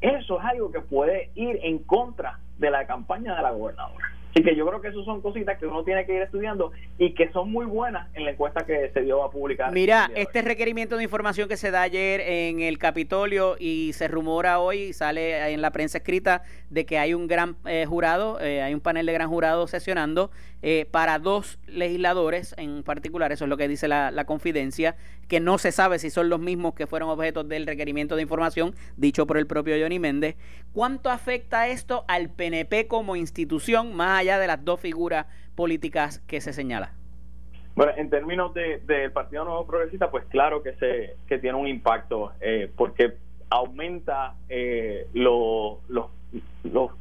Eso 0.00 0.40
es 0.40 0.44
algo 0.44 0.72
que 0.72 0.80
puede 0.80 1.30
ir 1.36 1.60
en 1.62 1.78
contra 1.78 2.40
de 2.58 2.70
la 2.70 2.84
campaña 2.86 3.36
de 3.36 3.42
la 3.42 3.52
gobernadora. 3.52 4.12
Así 4.32 4.42
que 4.42 4.56
yo 4.56 4.66
creo 4.66 4.80
que 4.80 4.88
eso 4.88 5.04
son 5.04 5.20
cositas 5.20 5.58
que 5.58 5.66
uno 5.66 5.84
tiene 5.84 6.06
que 6.06 6.14
ir 6.14 6.22
estudiando 6.22 6.72
y 6.96 7.12
que 7.12 7.30
son 7.32 7.52
muy 7.52 7.66
buenas 7.66 8.08
en 8.14 8.24
la 8.24 8.30
encuesta 8.30 8.64
que 8.64 8.90
se 8.94 9.02
dio 9.02 9.22
a 9.22 9.30
publicar. 9.30 9.70
Mira, 9.72 10.10
este 10.14 10.40
requerimiento 10.40 10.96
de 10.96 11.04
información 11.04 11.50
que 11.50 11.58
se 11.58 11.70
da 11.70 11.82
ayer 11.82 12.22
en 12.22 12.60
el 12.60 12.78
Capitolio 12.78 13.56
y 13.58 13.92
se 13.92 14.08
rumora 14.08 14.58
hoy, 14.58 14.94
sale 14.94 15.52
en 15.52 15.60
la 15.60 15.70
prensa 15.70 15.98
escrita, 15.98 16.44
de 16.70 16.86
que 16.86 16.98
hay 16.98 17.12
un 17.12 17.28
gran 17.28 17.56
eh, 17.66 17.84
jurado, 17.86 18.40
eh, 18.40 18.62
hay 18.62 18.72
un 18.72 18.80
panel 18.80 19.04
de 19.04 19.12
gran 19.12 19.28
jurado 19.28 19.66
sesionando 19.66 20.30
eh, 20.62 20.86
para 20.90 21.18
dos 21.18 21.58
legisladores 21.66 22.54
en 22.56 22.84
particular, 22.84 23.32
eso 23.32 23.44
es 23.44 23.50
lo 23.50 23.58
que 23.58 23.68
dice 23.68 23.86
la, 23.86 24.10
la 24.10 24.24
confidencia, 24.24 24.96
que 25.28 25.40
no 25.40 25.58
se 25.58 25.72
sabe 25.72 25.98
si 25.98 26.08
son 26.08 26.30
los 26.30 26.40
mismos 26.40 26.74
que 26.74 26.86
fueron 26.86 27.10
objetos 27.10 27.46
del 27.48 27.66
requerimiento 27.66 28.16
de 28.16 28.22
información 28.22 28.74
dicho 28.96 29.26
por 29.26 29.36
el 29.36 29.46
propio 29.46 29.76
Johnny 29.78 29.98
Méndez. 29.98 30.36
¿Cuánto 30.72 31.10
afecta 31.10 31.68
esto 31.68 32.04
al 32.08 32.30
PNP 32.30 32.88
como 32.88 33.14
institución, 33.14 33.94
más 33.94 34.20
allá 34.20 34.38
de 34.38 34.46
las 34.46 34.64
dos 34.64 34.80
figuras 34.80 35.26
políticas 35.54 36.20
que 36.20 36.40
se 36.40 36.54
señala? 36.54 36.92
Bueno, 37.74 37.92
en 37.96 38.08
términos 38.08 38.54
del 38.54 38.86
de, 38.86 39.10
Partido 39.10 39.44
Nuevo 39.44 39.66
Progresista, 39.66 40.10
pues 40.10 40.24
claro 40.26 40.62
que 40.62 40.74
se 40.74 41.16
que 41.26 41.38
tiene 41.38 41.58
un 41.58 41.68
impacto, 41.68 42.32
eh, 42.40 42.70
porque 42.74 43.16
aumenta 43.50 44.34
eh, 44.48 45.08
los 45.12 45.78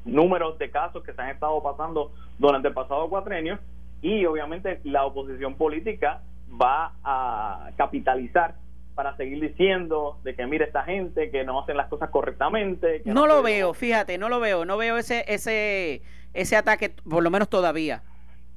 números 0.03 0.57
de 0.60 0.69
casos 0.69 1.01
que 1.03 1.13
se 1.13 1.21
han 1.21 1.29
estado 1.29 1.63
pasando 1.63 2.12
durante 2.38 2.67
el 2.67 2.73
pasado 2.73 3.10
cuatrenio 3.10 3.57
y 4.01 4.25
obviamente 4.25 4.81
la 4.84 5.05
oposición 5.05 5.55
política 5.55 6.21
va 6.62 6.93
a 7.03 7.69
capitalizar 7.77 8.55
para 8.95 9.15
seguir 9.17 9.39
diciendo 9.41 10.19
de 10.23 10.36
que 10.36 10.45
mire 10.45 10.65
esta 10.65 10.84
gente 10.84 11.32
que 11.32 11.43
no 11.43 11.62
hacen 11.62 11.77
las 11.77 11.88
cosas 11.88 12.10
correctamente. 12.10 13.01
no, 13.06 13.27
lo 13.27 13.41
veo, 13.41 13.73
fíjate, 13.73 14.17
no 14.17 14.30
lo 14.30 14.39
veo, 14.39 14.65
no 14.65 14.77
veo 14.77 14.97
ese 14.97 15.25
ese 15.27 16.01
ese 16.34 16.56
ataque 16.56 16.89
por 16.89 17.23
lo 17.23 17.30
menos 17.30 17.49
todavía. 17.49 18.04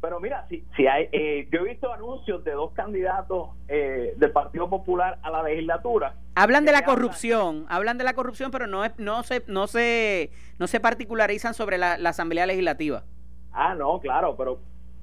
Pero 0.00 0.20
mira, 0.20 0.46
si, 0.50 0.62
si 0.76 0.86
hay, 0.86 1.08
eh, 1.12 1.48
yo 1.50 1.60
he 1.60 1.64
visto 1.70 1.90
anuncios 1.90 2.44
de 2.44 2.52
dos 2.52 2.72
candidatos 2.72 3.48
eh, 3.68 4.12
del 4.18 4.32
Partido 4.32 4.68
Popular 4.68 5.18
a 5.22 5.30
la 5.30 5.42
legislatura. 5.42 6.14
Hablan 6.34 6.66
de 6.66 6.72
la 6.72 6.84
corrupción, 6.84 7.64
hablan 7.70 7.96
de 7.96 8.04
la 8.04 8.12
corrupción, 8.12 8.50
pero 8.50 8.66
no 8.66 8.84
es, 8.84 8.92
no 8.98 9.22
se, 9.22 9.42
no 9.46 9.66
se, 9.66 10.30
no 10.58 10.66
se 10.66 10.78
particularizan 10.78 11.54
sobre 11.54 11.78
la, 11.78 11.96
la 11.96 12.10
Asamblea 12.10 12.44
Legislativa. 12.44 13.04
Ah, 13.50 13.74
no, 13.74 13.98
claro, 14.00 14.36
pero 14.36 14.58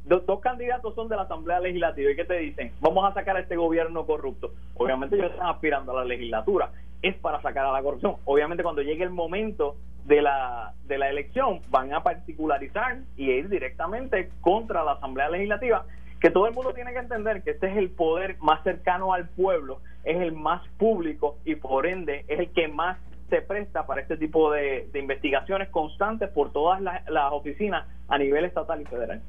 dos, 0.05 0.25
dos, 0.25 0.39
candidatos 0.39 0.95
son 0.95 1.07
de 1.07 1.15
la 1.15 1.23
Asamblea 1.23 1.59
Legislativa 1.59 2.11
y 2.11 2.15
que 2.15 2.25
te 2.25 2.37
dicen, 2.37 2.71
vamos 2.79 3.09
a 3.09 3.13
sacar 3.13 3.37
a 3.37 3.41
este 3.41 3.55
gobierno 3.55 4.05
corrupto. 4.05 4.53
Obviamente 4.75 5.15
ellos 5.15 5.31
están 5.31 5.47
aspirando 5.47 5.91
a 5.91 6.01
la 6.01 6.05
legislatura, 6.05 6.71
es 7.01 7.15
para 7.15 7.41
sacar 7.41 7.65
a 7.65 7.71
la 7.71 7.81
corrupción. 7.81 8.15
Obviamente 8.25 8.63
cuando 8.63 8.81
llegue 8.81 9.03
el 9.03 9.09
momento 9.09 9.75
de 10.05 10.21
la, 10.21 10.73
de 10.87 10.97
la 10.97 11.09
elección 11.09 11.61
van 11.69 11.93
a 11.93 12.03
particularizar 12.03 12.99
y 13.15 13.31
ir 13.31 13.49
directamente 13.49 14.29
contra 14.41 14.83
la 14.83 14.93
Asamblea 14.93 15.29
Legislativa, 15.29 15.85
que 16.19 16.29
todo 16.29 16.47
el 16.47 16.53
mundo 16.53 16.73
tiene 16.73 16.93
que 16.93 16.99
entender 16.99 17.41
que 17.43 17.51
este 17.51 17.67
es 17.71 17.77
el 17.77 17.89
poder 17.89 18.37
más 18.39 18.63
cercano 18.63 19.13
al 19.13 19.27
pueblo, 19.29 19.79
es 20.03 20.17
el 20.17 20.33
más 20.33 20.61
público 20.77 21.37
y 21.45 21.55
por 21.55 21.87
ende 21.87 22.25
es 22.27 22.39
el 22.39 22.51
que 22.51 22.67
más 22.67 22.97
se 23.29 23.41
presta 23.41 23.87
para 23.87 24.01
este 24.01 24.17
tipo 24.17 24.51
de, 24.51 24.89
investigaciones 24.93 25.69
constantes 25.69 26.29
por 26.29 26.51
todas 26.51 26.81
las 26.81 27.31
oficinas 27.31 27.87
a 28.07 28.17
nivel 28.17 28.45
estatal 28.45 28.81
y 28.81 28.85
federal. 28.85 29.21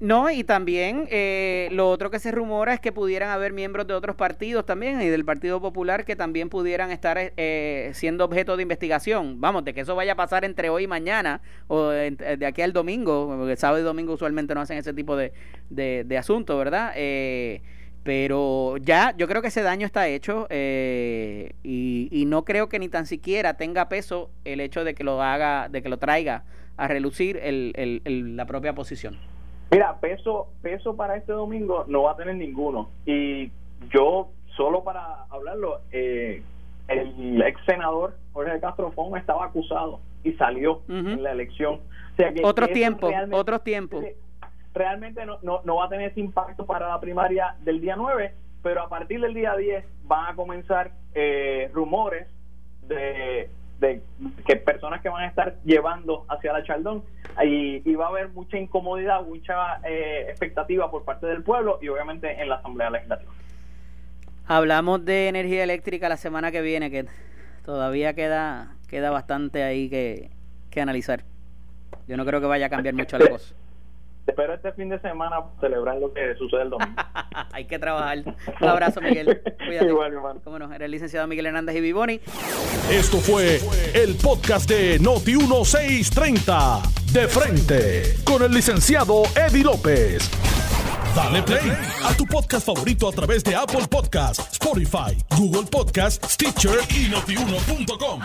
No, 0.00 0.30
y 0.30 0.44
también 0.44 1.08
eh, 1.10 1.68
lo 1.72 1.90
otro 1.90 2.08
que 2.08 2.20
se 2.20 2.30
rumora 2.30 2.72
es 2.72 2.78
que 2.78 2.92
pudieran 2.92 3.30
haber 3.30 3.52
miembros 3.52 3.84
de 3.88 3.94
otros 3.94 4.14
partidos 4.14 4.64
también 4.64 5.02
y 5.02 5.08
del 5.08 5.24
Partido 5.24 5.60
Popular 5.60 6.04
que 6.04 6.14
también 6.14 6.48
pudieran 6.48 6.92
estar 6.92 7.18
eh, 7.36 7.90
siendo 7.94 8.24
objeto 8.24 8.56
de 8.56 8.62
investigación. 8.62 9.40
Vamos, 9.40 9.64
de 9.64 9.74
que 9.74 9.80
eso 9.80 9.96
vaya 9.96 10.12
a 10.12 10.16
pasar 10.16 10.44
entre 10.44 10.70
hoy 10.70 10.84
y 10.84 10.86
mañana 10.86 11.40
o 11.66 11.88
de 11.88 12.46
aquí 12.46 12.62
al 12.62 12.72
domingo, 12.72 13.34
porque 13.36 13.56
sábado 13.56 13.80
y 13.80 13.84
domingo 13.84 14.12
usualmente 14.12 14.54
no 14.54 14.60
hacen 14.60 14.78
ese 14.78 14.92
tipo 14.92 15.16
de, 15.16 15.32
de, 15.68 16.18
asuntos, 16.18 16.56
¿verdad? 16.56 16.92
Eh, 16.94 17.60
pero 18.04 18.76
ya 18.76 19.14
yo 19.16 19.26
creo 19.26 19.42
que 19.42 19.48
ese 19.48 19.62
daño 19.62 19.84
está 19.84 20.06
hecho 20.06 20.46
y, 20.50 22.08
y 22.12 22.24
no 22.26 22.44
creo 22.44 22.68
que 22.68 22.78
ni 22.78 22.88
tan 22.88 23.06
siquiera 23.06 23.54
tenga 23.54 23.88
peso 23.88 24.30
el 24.44 24.60
hecho 24.60 24.84
de 24.84 24.94
que 24.94 25.02
lo 25.02 25.20
haga, 25.20 25.68
de 25.68 25.82
que 25.82 25.88
lo 25.88 25.98
traiga 25.98 26.44
a 26.76 26.86
relucir 26.86 27.38
el, 27.42 27.72
el, 28.04 28.36
la 28.36 28.46
propia 28.46 28.74
posición. 28.74 29.18
Mira, 29.70 29.98
peso, 30.00 30.48
peso 30.62 30.96
para 30.96 31.16
este 31.16 31.32
domingo 31.32 31.84
no 31.88 32.04
va 32.04 32.12
a 32.12 32.16
tener 32.16 32.34
ninguno. 32.36 32.90
Y 33.04 33.50
yo, 33.92 34.30
solo 34.56 34.82
para 34.82 35.24
hablarlo, 35.30 35.80
eh, 35.92 36.42
el 36.88 37.42
ex 37.42 37.60
senador 37.66 38.16
Jorge 38.32 38.60
Castro 38.60 38.92
Fon 38.92 39.16
estaba 39.18 39.44
acusado 39.44 40.00
y 40.24 40.32
salió 40.34 40.82
en 40.88 41.22
la 41.22 41.32
elección. 41.32 41.80
O 42.42 42.48
otros 42.48 42.70
tiempos, 42.72 43.12
otros 43.32 43.62
tiempos. 43.62 44.04
Realmente 44.74 45.24
no, 45.26 45.38
no, 45.42 45.60
no 45.64 45.76
va 45.76 45.86
a 45.86 45.88
tener 45.88 46.10
ese 46.10 46.20
impacto 46.20 46.64
para 46.64 46.88
la 46.88 47.00
primaria 47.00 47.56
del 47.60 47.80
día 47.80 47.96
9, 47.96 48.34
pero 48.62 48.82
a 48.82 48.88
partir 48.88 49.20
del 49.20 49.34
día 49.34 49.54
10 49.54 49.84
van 50.04 50.32
a 50.32 50.36
comenzar 50.36 50.92
eh, 51.14 51.70
rumores 51.72 52.26
de 52.82 53.50
de 53.78 54.02
que 54.46 54.56
personas 54.56 55.00
que 55.02 55.08
van 55.08 55.24
a 55.24 55.28
estar 55.28 55.56
llevando 55.64 56.24
hacia 56.28 56.52
la 56.52 56.64
Chaldón 56.64 57.04
y, 57.44 57.82
y 57.84 57.94
va 57.94 58.06
a 58.06 58.08
haber 58.08 58.28
mucha 58.30 58.58
incomodidad, 58.58 59.22
mucha 59.22 59.80
eh, 59.84 60.26
expectativa 60.28 60.90
por 60.90 61.04
parte 61.04 61.26
del 61.26 61.42
pueblo 61.42 61.78
y 61.80 61.88
obviamente 61.88 62.40
en 62.40 62.48
la 62.48 62.56
Asamblea 62.56 62.90
Legislativa. 62.90 63.30
Hablamos 64.46 65.04
de 65.04 65.28
energía 65.28 65.64
eléctrica 65.64 66.08
la 66.08 66.16
semana 66.16 66.50
que 66.50 66.62
viene, 66.62 66.90
que 66.90 67.06
todavía 67.64 68.14
queda, 68.14 68.76
queda 68.88 69.10
bastante 69.10 69.62
ahí 69.62 69.90
que, 69.90 70.30
que 70.70 70.80
analizar. 70.80 71.24
Yo 72.06 72.16
no 72.16 72.24
creo 72.24 72.40
que 72.40 72.46
vaya 72.46 72.66
a 72.66 72.70
cambiar 72.70 72.94
mucho 72.94 73.18
la 73.18 73.28
cosa. 73.28 73.54
Espero 74.28 74.54
este 74.54 74.72
fin 74.74 74.90
de 74.90 75.00
semana 75.00 75.40
celebrar 75.58 75.96
lo 75.96 76.12
que 76.12 76.34
sucede 76.36 76.62
el 76.62 76.70
domingo. 76.70 76.92
Hay 77.52 77.64
que 77.64 77.78
trabajar. 77.78 78.18
Un 78.60 78.68
abrazo, 78.68 79.00
Miguel. 79.00 79.40
Cuídate. 79.66 79.88
Igual, 79.88 80.12
hermano. 80.12 80.40
Cómo 80.44 80.58
no, 80.58 80.72
era 80.72 80.84
el 80.84 80.90
licenciado 80.90 81.26
Miguel 81.26 81.46
Hernández 81.46 81.76
y 81.76 81.80
Vivoni. 81.80 82.20
Esto 82.90 83.16
fue 83.18 83.58
el 83.94 84.16
podcast 84.16 84.68
de 84.68 85.00
Noti1630. 85.00 86.82
De 87.12 87.26
frente. 87.26 88.16
Con 88.24 88.42
el 88.42 88.52
licenciado 88.52 89.22
Eddie 89.34 89.64
López. 89.64 90.30
Dale 91.16 91.42
play 91.42 91.72
a 92.04 92.14
tu 92.14 92.26
podcast 92.26 92.66
favorito 92.66 93.08
a 93.08 93.12
través 93.12 93.42
de 93.42 93.56
Apple 93.56 93.86
Podcasts, 93.90 94.52
Spotify, 94.52 95.16
Google 95.36 95.66
Podcasts, 95.70 96.34
Stitcher 96.34 96.78
y 96.90 97.08
notiuno.com. 97.08 98.20